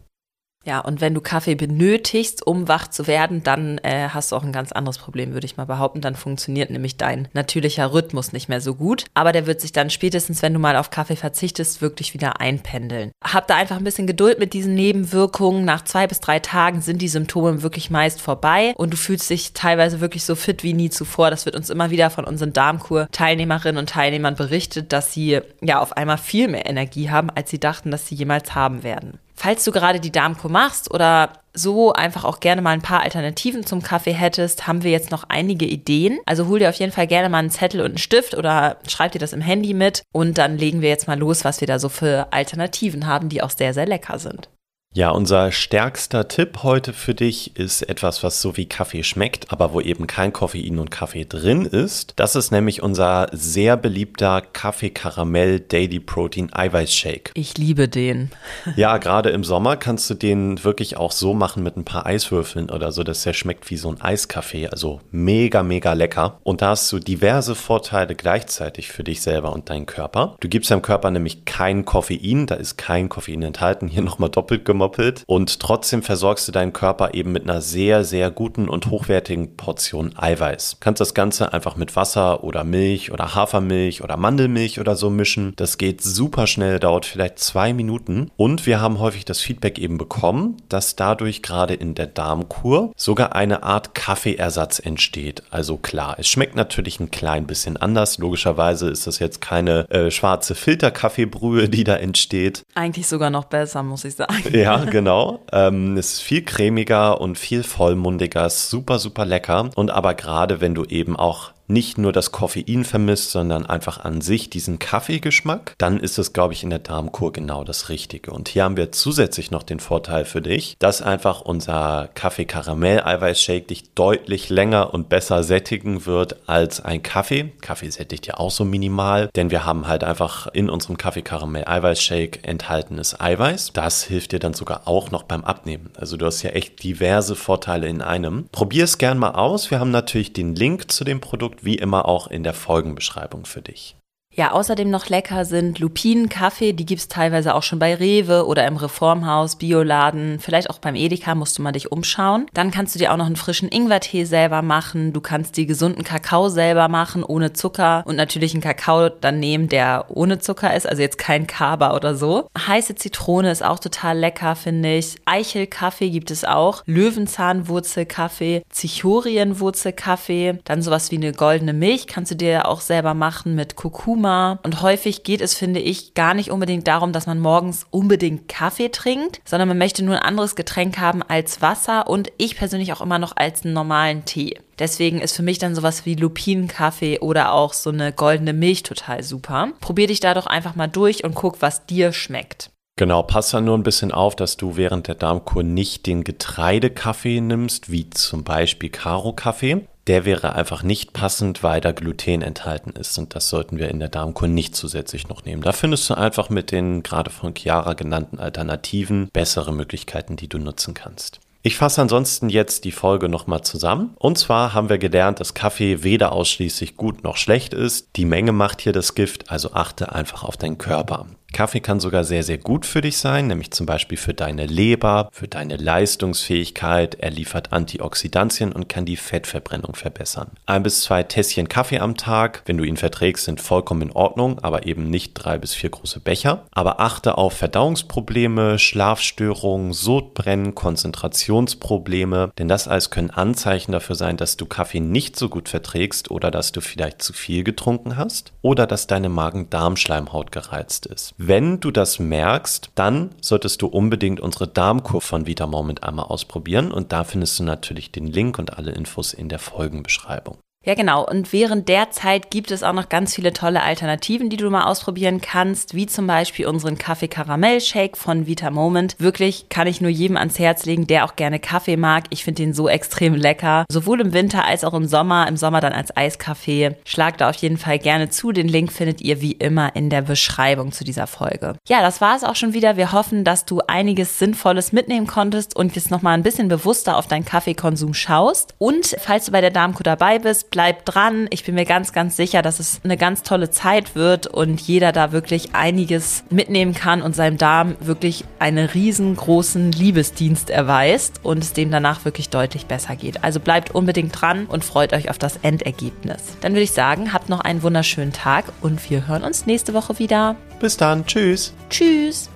Ja, 0.65 0.81
und 0.81 1.01
wenn 1.01 1.13
du 1.13 1.21
Kaffee 1.21 1.55
benötigst, 1.55 2.47
um 2.47 2.69
wach 2.69 2.89
zu 2.89 3.07
werden, 3.07 3.43
dann 3.43 3.79
äh, 3.79 4.09
hast 4.09 4.33
du 4.33 4.37
auch 4.37 4.45
ein 4.45 4.53
ganz 4.53 4.73
anderes 4.73 4.97
Problem, 4.97 5.35
würde 5.35 5.45
ich 5.45 5.59
mal 5.59 5.67
behaupten. 5.67 6.01
Dann 6.01 6.17
funktioniert 6.17 6.71
nämlich 6.71 6.97
dein 6.97 7.29
natürlicher 7.35 7.93
Rhythmus 7.93 8.33
nicht 8.33 8.49
mehr 8.49 8.63
so 8.63 8.75
gut. 8.75 9.05
Aber 9.13 9.33
der 9.33 9.47
wird 9.47 9.61
sich 9.61 9.73
dann 9.73 9.91
spätestens, 9.91 10.41
wenn 10.41 10.55
du 10.55 10.59
mal 10.59 10.77
auf 10.77 10.91
Kaffee 10.91 11.17
verzichtest, 11.17 11.83
wirklich 11.83 12.15
wieder 12.15 12.41
einpendeln. 12.41 13.11
Hab 13.23 13.47
da 13.47 13.57
einfach 13.57 13.77
ein 13.77 13.85
bisschen 13.85 14.07
Geduld 14.07 14.39
mit 14.39 14.55
diesen 14.55 14.75
Nebenwirkungen. 14.75 15.67
Nach 15.67 15.85
zwei 15.85 16.07
bis 16.07 16.21
drei 16.21 16.39
Tagen 16.39 16.81
sind 16.81 17.03
die 17.03 17.09
Symptome 17.09 17.63
wirklich 17.63 17.91
meist 17.91 18.23
vorbei 18.23 18.73
und 18.77 18.93
du 18.93 18.97
fühlst 18.97 19.29
dich 19.29 19.53
teilweise 19.53 20.01
wirklich 20.01 20.25
so 20.25 20.35
fit 20.35 20.63
wie 20.63 20.73
nie 20.73 20.89
zuvor. 20.89 21.31
Das 21.31 21.45
wird 21.45 21.57
uns 21.57 21.69
immer 21.69 21.91
wieder 21.91 22.09
von 22.09 22.25
unseren 22.25 22.55
Darmkur-Teilnehmerinnen 22.55 23.79
und 23.79 23.91
Teilnehmern 23.91 24.35
berichtet, 24.35 24.93
dass 24.93 25.13
sie 25.13 25.41
ja 25.61 25.81
auf 25.81 25.97
einmal 25.97 26.19
viel 26.19 26.49
mehr 26.49 26.67
Energie 26.67 27.11
haben, 27.11 27.29
als 27.31 27.51
sie 27.51 27.61
dachten, 27.61 27.91
dass 27.91 28.09
sie 28.09 28.15
jemals 28.15 28.55
haben 28.55 28.83
werden. 28.83 29.19
Falls 29.35 29.65
du 29.65 29.73
gerade 29.73 30.01
die 30.01 30.13
Darmkur 30.13 30.51
machst 30.51 30.93
oder 30.93 31.33
so 31.53 31.93
einfach 31.93 32.25
auch 32.25 32.41
gerne 32.41 32.63
mal 32.63 32.71
ein 32.71 32.83
paar 32.83 33.03
Alternativen 33.03 33.65
zum 33.65 33.83
Kaffee 33.83 34.13
hättest, 34.13 34.67
haben 34.67 34.83
wir 34.83 34.91
jetzt 34.91 35.11
noch 35.11 35.25
einige 35.29 35.67
Ideen. 35.67 36.19
Also 36.27 36.49
hol 36.49 36.59
dir 36.59 36.69
auf 36.69 36.77
jeden 36.77 36.93
Fall 36.93 37.07
gerne 37.07 37.29
mal 37.29 37.39
einen 37.39 37.51
Zettel 37.51 37.81
und 37.81 37.87
einen 37.87 37.99
Stift 37.99 38.35
oder 38.35 38.79
schreib 38.89 39.13
dir 39.13 39.19
das 39.19 39.33
im 39.33 39.41
Handy 39.41 39.75
mit 39.75 40.03
und 40.13 40.39
dann 40.39 40.59
legen 40.59 40.81
wir 40.81 40.89
jetzt 40.89 41.07
mal 41.07 41.19
los, 41.19 41.45
was 41.45 41.61
wir 41.61 41.69
da 41.69 41.79
so 41.79 41.89
für 41.89 42.33
Alternativen 42.33 43.07
haben, 43.07 43.29
die 43.29 43.43
auch 43.43 43.51
sehr, 43.51 43.75
sehr 43.75 43.87
lecker 43.87 44.19
sind. 44.19 44.49
Ja, 44.97 45.11
unser 45.11 45.51
stärkster 45.51 46.29
Tipp 46.29 46.63
heute 46.63 46.93
für 46.93 47.15
dich 47.15 47.57
ist 47.57 47.83
etwas, 47.83 48.23
was 48.23 48.41
so 48.41 48.57
wie 48.57 48.67
Kaffee 48.67 49.03
schmeckt, 49.03 49.51
aber 49.51 49.73
wo 49.73 49.81
eben 49.81 50.07
kein 50.07 50.33
Koffein 50.33 50.79
und 50.79 50.93
Kaffee 50.93 51.25
drin 51.25 51.67
ist. 51.67 52.13
Das 52.15 52.37
ist 52.37 52.53
nämlich 52.53 52.81
unser 52.81 53.27
sehr 53.33 53.77
beliebter 53.77 54.41
Kaffee 54.41 54.91
Karamell 54.91 55.59
Daily 55.59 55.99
Protein 55.99 56.53
Eiweiß 56.53 56.95
Shake. 56.95 57.33
Ich 57.35 57.59
liebe 57.59 57.89
den. 57.89 58.31
ja, 58.77 58.99
gerade 58.99 59.31
im 59.31 59.43
Sommer 59.43 59.77
kannst 59.77 60.09
du 60.11 60.15
den 60.15 60.63
wirklich 60.63 60.97
auch 60.97 61.11
so 61.11 61.35
machen 61.35 61.65
mit 61.65 61.77
ein 61.77 61.85
paar 61.85 62.07
Eiswürfeln 62.07 62.71
oder 62.71 62.93
so, 62.93 63.03
dass 63.03 63.25
der 63.25 63.33
schmeckt 63.33 63.69
wie 63.71 63.77
so 63.77 63.89
ein 63.89 64.01
Eiskaffee. 64.01 64.69
Also 64.69 65.01
mega, 65.11 65.65
mega 65.65 65.95
lecker. 65.95 66.39
Und 66.45 66.63
da 66.63 66.69
hast 66.69 66.93
du 66.93 67.01
diverse 67.01 67.57
Vorteile 67.57 68.15
gleichzeitig 68.15 68.93
für 68.93 69.03
dich 69.03 69.23
selber 69.23 69.55
und 69.55 69.71
deinen 69.71 69.87
Körper. 69.87 70.37
Du 70.39 70.49
gibst 70.49 70.71
deinem 70.71 70.83
Körper 70.83 71.11
nämlich 71.11 71.45
kein 71.47 71.85
Koffein, 71.85 72.47
da 72.47 72.55
ist 72.55 72.79
kein 72.79 73.09
Koffein 73.09 73.43
enthalten. 73.43 73.89
Hier 73.89 74.03
nochmal 74.03 74.31
doppelt 74.31 74.65
gemacht 74.65 74.84
gemoppelt 74.85 75.25
und 75.27 75.61
trotzdem 75.61 76.03
versorgst 76.03 76.47
du 76.47 76.53
deinen 76.53 76.73
Körper 76.73 77.15
eben 77.15 77.33
mit 77.33 77.45
einer 77.45 77.61
sehr, 77.61 78.05
sehr 78.05 78.31
guten 78.31 78.69
und 78.69 78.87
hochwertigen 78.87 79.57
Portion 79.57 80.13
Eiweiß. 80.17 80.73
Du 80.73 80.77
kannst 80.81 81.01
das 81.01 81.15
Ganze 81.15 81.53
einfach 81.53 81.77
mit 81.77 81.97
Wasser 81.97 82.45
oder 82.45 82.65
Milch 82.65 83.11
oder 83.11 83.35
Hafermilch 83.35 84.03
oder 84.03 84.17
Mandelmilch 84.17 84.81
oder 84.81 84.97
so 84.97 85.09
mischen. 85.09 85.55
Das 85.57 85.79
geht 85.79 86.03
super 86.03 86.47
schnell, 86.47 86.81
dauert 86.81 87.07
vielleicht 87.07 87.39
zwei 87.39 87.73
Minuten 87.73 88.31
und 88.37 88.67
wir 88.67 88.81
haben 88.81 88.99
häufig 88.99 89.25
das 89.25 89.41
Feedback 89.41 89.79
eben 89.79 89.97
bekommen, 89.97 90.59
dass 90.69 90.97
dadurch 90.97 91.43
gerade 91.43 91.75
in 91.75 91.95
der 91.95 92.07
Darmkur 92.07 92.93
sogar 92.97 93.35
eine 93.35 93.63
Art 93.63 93.95
Kaffeeersatz 93.95 94.81
entsteht. 94.81 95.43
Also 95.51 95.79
klar, 95.79 96.17
es 96.19 96.29
schmeckt 96.29 96.57
natürlich 96.57 97.01
ein 97.01 97.11
klein 97.11 97.47
bisschen 97.47 97.77
anders. 97.77 98.19
Logischerweise 98.19 98.89
ist 98.91 99.07
das 99.07 99.19
jetzt 99.19 99.41
keine 99.41 99.89
äh, 99.91 100.11
schwarze 100.11 100.55
Filterkaffeebrühe, 100.55 101.69
die 101.69 101.85
da 101.85 101.97
entsteht. 101.97 102.65
Eigentlich 102.75 103.07
sogar 103.07 103.31
noch 103.31 103.45
besser, 103.45 103.83
muss 103.83 104.05
ich 104.05 104.15
sagen. 104.15 104.35
Ja, 104.53 104.74
genau. 104.91 105.41
Ähm, 105.53 105.97
es 105.97 106.15
ist 106.15 106.21
viel 106.23 106.43
cremiger 106.45 107.21
und 107.21 107.39
viel 107.39 107.63
vollmundiger, 107.63 108.47
ist 108.47 108.71
super, 108.71 108.99
super 108.99 109.25
lecker. 109.25 109.71
Und 109.75 109.91
aber 109.91 110.15
gerade 110.15 110.61
wenn 110.61 110.75
du 110.75 110.85
eben 110.85 111.17
auch 111.17 111.53
nicht 111.67 111.99
nur 111.99 112.13
das 112.13 112.33
Koffein 112.33 112.85
vermisst, 112.85 113.31
sondern 113.31 113.67
einfach 113.67 114.05
an 114.05 114.21
sich 114.21 114.51
diesen 114.51 114.79
Kaffeegeschmack, 114.79 115.75
dann 115.79 115.99
ist 115.99 116.19
es, 116.19 116.33
glaube 116.33 116.53
ich, 116.53 116.63
in 116.63 116.71
der 116.71 116.79
Darmkur 116.79 117.33
genau 117.33 117.65
das 117.65 117.89
Richtige. 117.89 118.31
Und 118.31 118.49
hier 118.49 118.65
haben 118.65 118.77
wir 118.77 118.93
zusätzlich 118.93 119.51
noch 119.51 119.63
den 119.63 119.81
Vorteil 119.81 120.25
für 120.25 120.43
dich, 120.43 120.77
dass 120.79 121.03
einfach 121.03 121.41
unser 121.41 122.09
Kaffee-Karamell-Eiweiß-Shake 122.15 123.69
dich 123.69 123.95
deutlich 123.95 124.49
länger 124.51 124.93
und 124.93 125.09
besser 125.09 125.43
sättigen 125.43 126.07
wird 126.07 126.49
als 126.49 126.81
ein 126.81 127.03
Kaffee. 127.03 127.53
Kaffee 127.61 127.91
sättigt 127.91 128.27
ja 128.27 128.39
auch 128.39 128.51
so 128.51 128.65
minimal, 128.65 129.31
denn 129.35 129.51
wir 129.51 129.65
haben 129.65 129.87
halt 129.87 130.05
einfach 130.05 130.49
in 130.49 130.69
unserem 130.69 130.99
Kaffee-Karamell-Eiweiß-Shake 130.99 132.41
enthaltenes 132.43 133.21
Eiweiß. 133.21 133.73
Das 133.73 134.05
hilft 134.05 134.33
dir 134.33 134.39
dann 134.39 134.55
sogar 134.55 134.83
auch 134.87 135.11
noch 135.11 135.23
beim 135.23 135.45
Abnehmen. 135.45 135.91
Also 135.97 136.17
du 136.17 136.27
hast 136.27 136.43
ja 136.43 136.51
echt 136.51 136.83
diverse 136.83 137.37
Vorteile 137.37 137.89
in 137.89 138.03
einem. 138.03 138.49
Probier 138.53 138.85
es 138.85 138.99
gern 138.99 139.19
mal 139.19 139.33
aus. 139.33 139.71
Wir 139.71 139.81
haben 139.81 139.91
natürlich 139.91 140.33
den 140.33 140.55
Link 140.55 140.91
zu 140.91 141.05
dem 141.05 141.21
Produkt 141.21 141.54
Wie 141.63 141.77
immer 141.77 142.07
auch 142.07 142.27
in 142.27 142.43
der 142.43 142.55
Folgenbeschreibung 142.55 143.45
für 143.47 143.63
dich. 143.63 143.97
Ja, 144.37 144.51
außerdem 144.51 144.91
noch 144.91 145.09
lecker 145.09 145.45
sind 145.45 145.79
Lupinenkaffee. 145.79 146.73
Die 146.73 146.87
gibt's 146.87 147.07
teilweise 147.07 147.55
auch 147.55 147.63
schon 147.63 147.79
bei 147.79 147.95
Rewe 147.95 148.47
oder 148.47 148.67
im 148.67 148.77
Reformhaus, 148.77 149.55
Bioladen. 149.57 150.41
Vielleicht 150.41 150.71
auch 150.71 150.79
beim 150.79 150.97
Edeka 150.97 151.37
musst 151.37 151.57
du 151.57 151.63
mal 151.63 151.71
dich 151.71 151.93
umschauen. 151.93 152.47
Dann 152.53 152.73
kannst 152.73 152.95
du 152.95 152.99
dir 152.99 153.13
auch 153.13 153.17
noch 153.17 153.27
einen 153.27 153.37
frischen 153.37 153.69
Ingwertee 153.69 154.25
selber 154.25 154.63
machen. 154.63 155.13
Du 155.13 155.21
kannst 155.21 155.57
die 155.57 155.67
gesunden 155.67 156.03
Kakao 156.03 156.49
selber 156.49 156.89
machen, 156.89 157.23
ohne 157.23 157.53
Zucker. 157.53 158.03
Und 158.07 158.17
natürlich 158.17 158.55
einen 158.55 158.63
Kakao 158.63 159.09
dann 159.09 159.39
nehmen, 159.39 159.69
der 159.69 160.07
ohne 160.09 160.41
Zucker 160.41 160.75
ist. 160.75 160.89
Also 160.89 161.01
jetzt 161.01 161.19
kein 161.19 161.47
Kaba 161.47 161.95
oder 161.95 162.17
so. 162.17 162.49
Heiße 162.59 162.97
Zitrone 162.97 163.53
ist 163.53 163.65
auch 163.65 163.79
total 163.79 164.19
lecker, 164.19 164.57
finde 164.57 164.97
ich. 164.97 165.15
Eichelkaffee 165.27 166.11
gibt 166.11 166.33
es 166.33 166.45
auch. 166.45 166.83
Löwenzahnwurzelkaffee, 166.87 168.63
Zichorienwurzelkaffee. 168.69 170.59
Dann 170.65 170.83
sowas 170.83 171.13
wie 171.13 171.19
eine 171.19 171.33
goldene 171.33 171.73
Milch 171.73 172.09
kannst 172.09 172.33
du 172.33 172.37
dir 172.37 172.67
auch 172.67 172.81
selber 172.81 173.15
machen 173.15 173.55
mit 173.55 173.77
Kurkuma 173.77 174.24
Aroma. 174.25 174.59
Und 174.63 174.83
häufig 174.83 175.23
geht 175.23 175.41
es, 175.41 175.55
finde 175.55 175.81
ich, 175.81 176.15
gar 176.15 176.35
nicht 176.35 176.51
unbedingt 176.51 176.87
darum, 176.87 177.13
dass 177.13 177.27
man 177.27 177.39
morgens 177.39 177.87
unbedingt 177.91 178.49
Kaffee 178.49 178.89
trinkt, 178.89 179.41
sondern 179.45 179.69
man 179.69 179.79
möchte 179.79 180.05
nur 180.05 180.17
ein 180.17 180.23
anderes 180.23 180.57
Getränk 180.57 180.99
haben 180.99 181.23
als 181.23 181.63
Wasser 181.63 182.09
und 182.09 182.33
ich 182.39 182.57
persönlich 182.57 182.93
auch 182.93 183.01
immer 183.01 183.19
noch 183.19 183.37
als 183.37 183.65
einen 183.65 183.75
normalen 183.75 184.25
Tee. 184.25 184.59
Deswegen 184.79 185.21
ist 185.21 185.37
für 185.37 185.43
mich 185.43 185.59
dann 185.59 185.75
sowas 185.75 186.05
wie 186.05 186.15
Lupinenkaffee 186.15 187.21
oder 187.21 187.53
auch 187.53 187.73
so 187.73 187.91
eine 187.91 188.13
goldene 188.13 188.53
Milch 188.53 188.83
total 188.83 189.23
super. 189.23 189.69
Probier 189.81 190.09
dich 190.09 190.21
da 190.21 190.35
doch 190.35 190.47
einfach 190.47 190.75
mal 190.75 190.89
durch 190.89 191.23
und 191.23 191.35
guck, 191.35 191.63
was 191.63 191.87
dir 191.87 192.13
schmeckt. 192.13 192.71
Genau, 192.97 193.25
pass 193.25 193.51
dann 193.51 193.65
nur 193.65 193.77
ein 193.77 193.83
bisschen 193.83 194.13
auf, 194.13 194.37
dass 194.37 194.57
du 194.57 194.77
während 194.77 195.09
der 195.09 195.17
Darmkur 195.17 195.65
nicht 195.65 196.07
den 196.07 196.23
Getreidekaffee 196.23 197.41
nimmst, 197.41 197.91
wie 197.91 198.09
zum 198.11 198.45
Beispiel 198.45 198.89
Karo-Kaffee 198.89 199.85
der 200.07 200.25
wäre 200.25 200.55
einfach 200.55 200.83
nicht 200.83 201.13
passend, 201.13 201.63
weil 201.63 201.81
da 201.81 201.93
Gluten 201.93 202.43
enthalten 202.43 202.91
ist. 202.91 203.17
Und 203.19 203.35
das 203.35 203.49
sollten 203.49 203.79
wir 203.79 203.89
in 203.89 204.01
der 204.01 204.09
Darmkur 204.09 204.49
nicht 204.49 204.77
zusätzlich 204.77 205.29
noch 205.29 205.45
nehmen. 205.45 205.63
Da 205.63 205.73
findest 205.73 206.09
du 206.11 206.15
einfach 206.15 206.51
mit 206.51 206.71
den 206.73 207.03
gerade 207.03 207.31
von 207.31 207.55
Chiara 207.57 207.95
genannten 207.95 208.39
Alternativen 208.39 209.29
bessere 209.33 209.73
Möglichkeiten, 209.73 210.37
die 210.37 210.49
du 210.49 210.59
nutzen 210.59 210.95
kannst. 210.95 211.41
Ich 211.67 211.77
fasse 211.77 212.03
ansonsten 212.03 212.51
jetzt 212.51 212.85
die 212.85 212.93
Folge 212.93 213.31
nochmal 213.31 213.63
zusammen. 213.63 214.15
Und 214.19 214.37
zwar 214.37 214.75
haben 214.75 214.91
wir 214.91 214.99
gelernt, 214.99 215.41
dass 215.41 215.55
Kaffee 215.55 216.03
weder 216.03 216.33
ausschließlich 216.33 216.99
gut 216.99 217.25
noch 217.25 217.39
schlecht 217.39 217.73
ist. 217.73 218.09
Die 218.17 218.27
Menge 218.27 218.53
macht 218.53 218.83
hier 218.83 218.93
das 218.93 219.15
Gift, 219.15 219.51
also 219.51 219.73
achte 219.73 220.13
einfach 220.13 220.45
auf 220.45 220.59
deinen 220.59 220.77
Körper. 220.77 221.27
Kaffee 221.55 221.81
kann 221.81 222.01
sogar 222.01 222.25
sehr, 222.25 222.43
sehr 222.43 222.59
gut 222.59 222.85
für 222.85 223.01
dich 223.01 223.17
sein, 223.17 223.47
nämlich 223.47 223.71
zum 223.71 223.87
Beispiel 223.87 224.19
für 224.19 224.35
deine 224.35 224.67
Leber, 224.67 225.29
für 225.33 225.47
deine 225.47 225.77
Leistungsfähigkeit. 225.77 227.15
Er 227.21 227.31
liefert 227.31 227.73
Antioxidantien 227.73 228.73
und 228.73 228.89
kann 228.89 229.07
die 229.07 229.17
Fettverbrennung 229.17 229.95
verbessern. 229.95 230.51
Ein 230.67 230.83
bis 230.83 231.03
zwei 231.03 231.23
Tässchen 231.23 231.69
Kaffee 231.69 232.01
am 232.01 232.17
Tag, 232.17 232.63
wenn 232.67 232.77
du 232.77 232.83
ihn 232.83 232.97
verträgst, 232.97 233.45
sind 233.45 233.61
vollkommen 233.61 234.03
in 234.03 234.11
Ordnung, 234.11 234.59
aber 234.59 234.87
eben 234.87 235.09
nicht 235.09 235.35
drei 235.35 235.57
bis 235.57 235.75
vier 235.75 235.91
große 235.91 236.19
Becher. 236.19 236.67
Aber 236.73 236.99
achte 237.01 237.39
auf 237.39 237.53
Verdauungsprobleme, 237.53 238.81
Schlafstörungen, 238.81 239.93
Sodbrennen, 239.93 240.75
Konzentrationsprobleme, 240.75 242.53
denn 242.59 242.67
das 242.67 242.89
alles 242.89 243.11
können 243.11 243.31
Anzeichen 243.31 243.93
dafür 243.93 244.17
sein, 244.17 244.37
dass 244.37 244.57
du 244.57 244.67
Kaffee 244.67 244.99
nicht 244.99 245.39
so 245.39 245.49
gut 245.49 245.69
verträgst 245.69 246.33
oder 246.33 246.51
dass 246.51 246.73
du 246.73 246.81
vielleicht 246.81 247.23
zu 247.23 247.33
viel 247.33 247.63
getrunken 247.63 248.17
hast 248.17 248.53
oder 248.61 248.89
dass 248.89 249.07
deine 249.07 249.29
Magen-Darm-Schleimhaut 249.29 250.51
gereizt 250.51 251.07
ist. 251.07 251.33
Wenn 251.47 251.79
du 251.79 251.91
das 251.91 252.19
merkst, 252.19 252.93
dann 252.95 253.35
solltest 253.43 253.83
du 253.83 253.87
unbedingt 253.87 254.41
unsere 254.41 254.67
Darmkur 254.67 255.21
von 255.21 255.47
Vita 255.47 255.67
Moment 255.67 256.03
einmal 256.03 256.25
ausprobieren 256.25 256.91
und 256.91 257.13
da 257.13 257.23
findest 257.23 257.59
du 257.59 257.65
natürlich 257.65 258.11
den 258.11 258.27
Link 258.27 258.59
und 258.59 258.79
alle 258.79 258.93
Infos 258.93 259.35
in 259.35 259.51
der 259.51 259.59
Folgenbeschreibung. 259.59 260.57
Ja, 260.85 260.95
genau. 260.95 261.27
Und 261.27 261.53
während 261.53 261.89
der 261.89 262.11
Zeit 262.11 262.51
gibt 262.51 262.71
es 262.71 262.83
auch 262.83 262.93
noch 262.93 263.09
ganz 263.09 263.35
viele 263.35 263.55
tolle 263.55 263.83
Alternativen, 263.83 264.51
die 264.51 264.59
du 264.59 264.69
mal 264.69 264.85
ausprobieren 264.85 265.41
kannst, 265.41 265.95
wie 265.95 266.07
zum 266.07 266.27
Beispiel 266.27 266.67
unseren 266.67 266.99
Kaffee-Karamell-Shake 266.99 268.19
von 268.19 268.47
Vita 268.47 268.71
Moment. 268.71 269.17
Wirklich 269.19 269.71
kann 269.71 269.87
ich 269.87 270.03
nur 270.03 270.11
jedem 270.11 270.37
ans 270.37 270.59
Herz 270.59 270.85
legen, 270.85 271.07
der 271.07 271.25
auch 271.25 271.37
gerne 271.37 271.59
Kaffee 271.59 271.97
mag. 271.97 272.25
Ich 272.29 272.45
finde 272.45 272.63
den 272.63 272.75
so 272.75 272.89
extrem 272.89 273.35
lecker. 273.35 273.87
Sowohl 273.91 274.21
im 274.21 274.35
Winter 274.35 274.67
als 274.67 274.85
auch 274.85 274.93
im 274.93 275.07
Sommer. 275.07 275.49
Im 275.49 275.57
Sommer 275.57 275.81
dann 275.81 275.95
als 275.95 276.15
Eiskaffee. 276.15 276.97
Schlagt 277.07 277.41
da 277.41 277.49
auf 277.49 277.57
jeden 277.57 277.79
Fall 277.79 277.99
gerne 277.99 278.29
zu. 278.29 278.53
Den 278.53 278.69
Link 278.69 278.93
findet 278.93 279.23
ihr 279.23 279.41
wie 279.41 279.53
immer 279.53 279.97
in 279.97 280.11
der 280.11 280.21
Beschreibung 280.23 280.93
zu 280.93 281.05
dieser 281.05 281.27
Folge. 281.27 281.77
Ja, 281.89 282.03
das 282.03 282.21
war 282.21 282.37
es 282.37 282.45
auch 282.45 282.57
schon 282.57 282.75
wieder. 282.75 282.99
Wir 282.99 283.13
hoffen, 283.13 283.45
dass 283.45 283.65
du 283.65 283.81
einiges 283.87 284.39
Sinnvolles 284.39 284.93
mitnehmen 284.93 285.27
konntest 285.27 285.75
und 285.77 285.97
jetzt 285.97 286.11
nochmal 286.11 286.35
ein 286.35 286.43
bisschen 286.43 286.69
bewusster 286.69 287.17
auf 287.17 287.27
deinen 287.27 287.47
Kaffeekonsum 287.47 288.13
schaust. 288.13 288.75
Und 288.77 289.17
falls 289.19 289.47
du 289.47 289.53
bei 289.53 289.63
der 289.63 289.71
Darmkur 289.71 290.05
dabei 290.05 290.39
bist, 290.39 290.71
bleib 290.75 291.05
dran. 291.05 291.47
Ich 291.51 291.63
bin 291.63 291.77
mir 291.77 291.85
ganz, 291.85 292.13
ganz 292.13 292.37
sicher, 292.37 292.61
dass 292.61 292.81
es 292.81 293.01
eine 293.05 293.17
ganz 293.17 293.45
tolle 293.45 293.71
Zeit 293.71 294.17
wird 294.17 294.49
und 294.49 294.81
jeder 294.81 295.13
da 295.13 295.31
wirklich 295.31 295.73
einiges 295.73 296.43
mitnehmen 296.51 296.95
kann 296.95 297.23
und 297.23 297.37
seinem 297.37 297.59
Darm 297.59 297.95
wirklich 298.01 298.45
einen 298.59 298.87
riesengroßen 298.87 299.93
Liebesdienst 299.93 300.71
erweist 300.71 301.39
und 301.45 301.63
es 301.63 301.75
dem 301.75 301.93
danach 301.93 302.25
wirklich 302.25 302.49
deutlich 302.49 302.87
besser 302.87 303.15
geht. 303.15 303.45
Also 303.45 303.61
bleibt 303.61 303.95
unbedingt 303.95 304.41
dran 304.41 304.67
und 304.67 304.85
freut 304.85 305.13
euch 305.13 305.31
auf 305.31 305.39
das 305.39 305.59
Endergebnis. 305.63 306.43
Dann 306.61 306.73
würde 306.73 306.83
ich 306.83 306.91
sagen, 306.91 307.33
habt 307.33 307.49
noch 307.49 307.61
einen 307.61 307.85
wunderschönen 307.85 308.33
Tag 308.33 308.65
und 308.81 309.09
wir 309.09 309.29
hören 309.29 309.45
uns 309.45 309.67
nächste 309.67 309.95
Woche 309.95 310.19
wieder. 310.19 310.57
Bis 310.81 310.97
dann. 310.97 311.25
Tschüss. 311.25 311.73
Tschüss. 311.89 312.51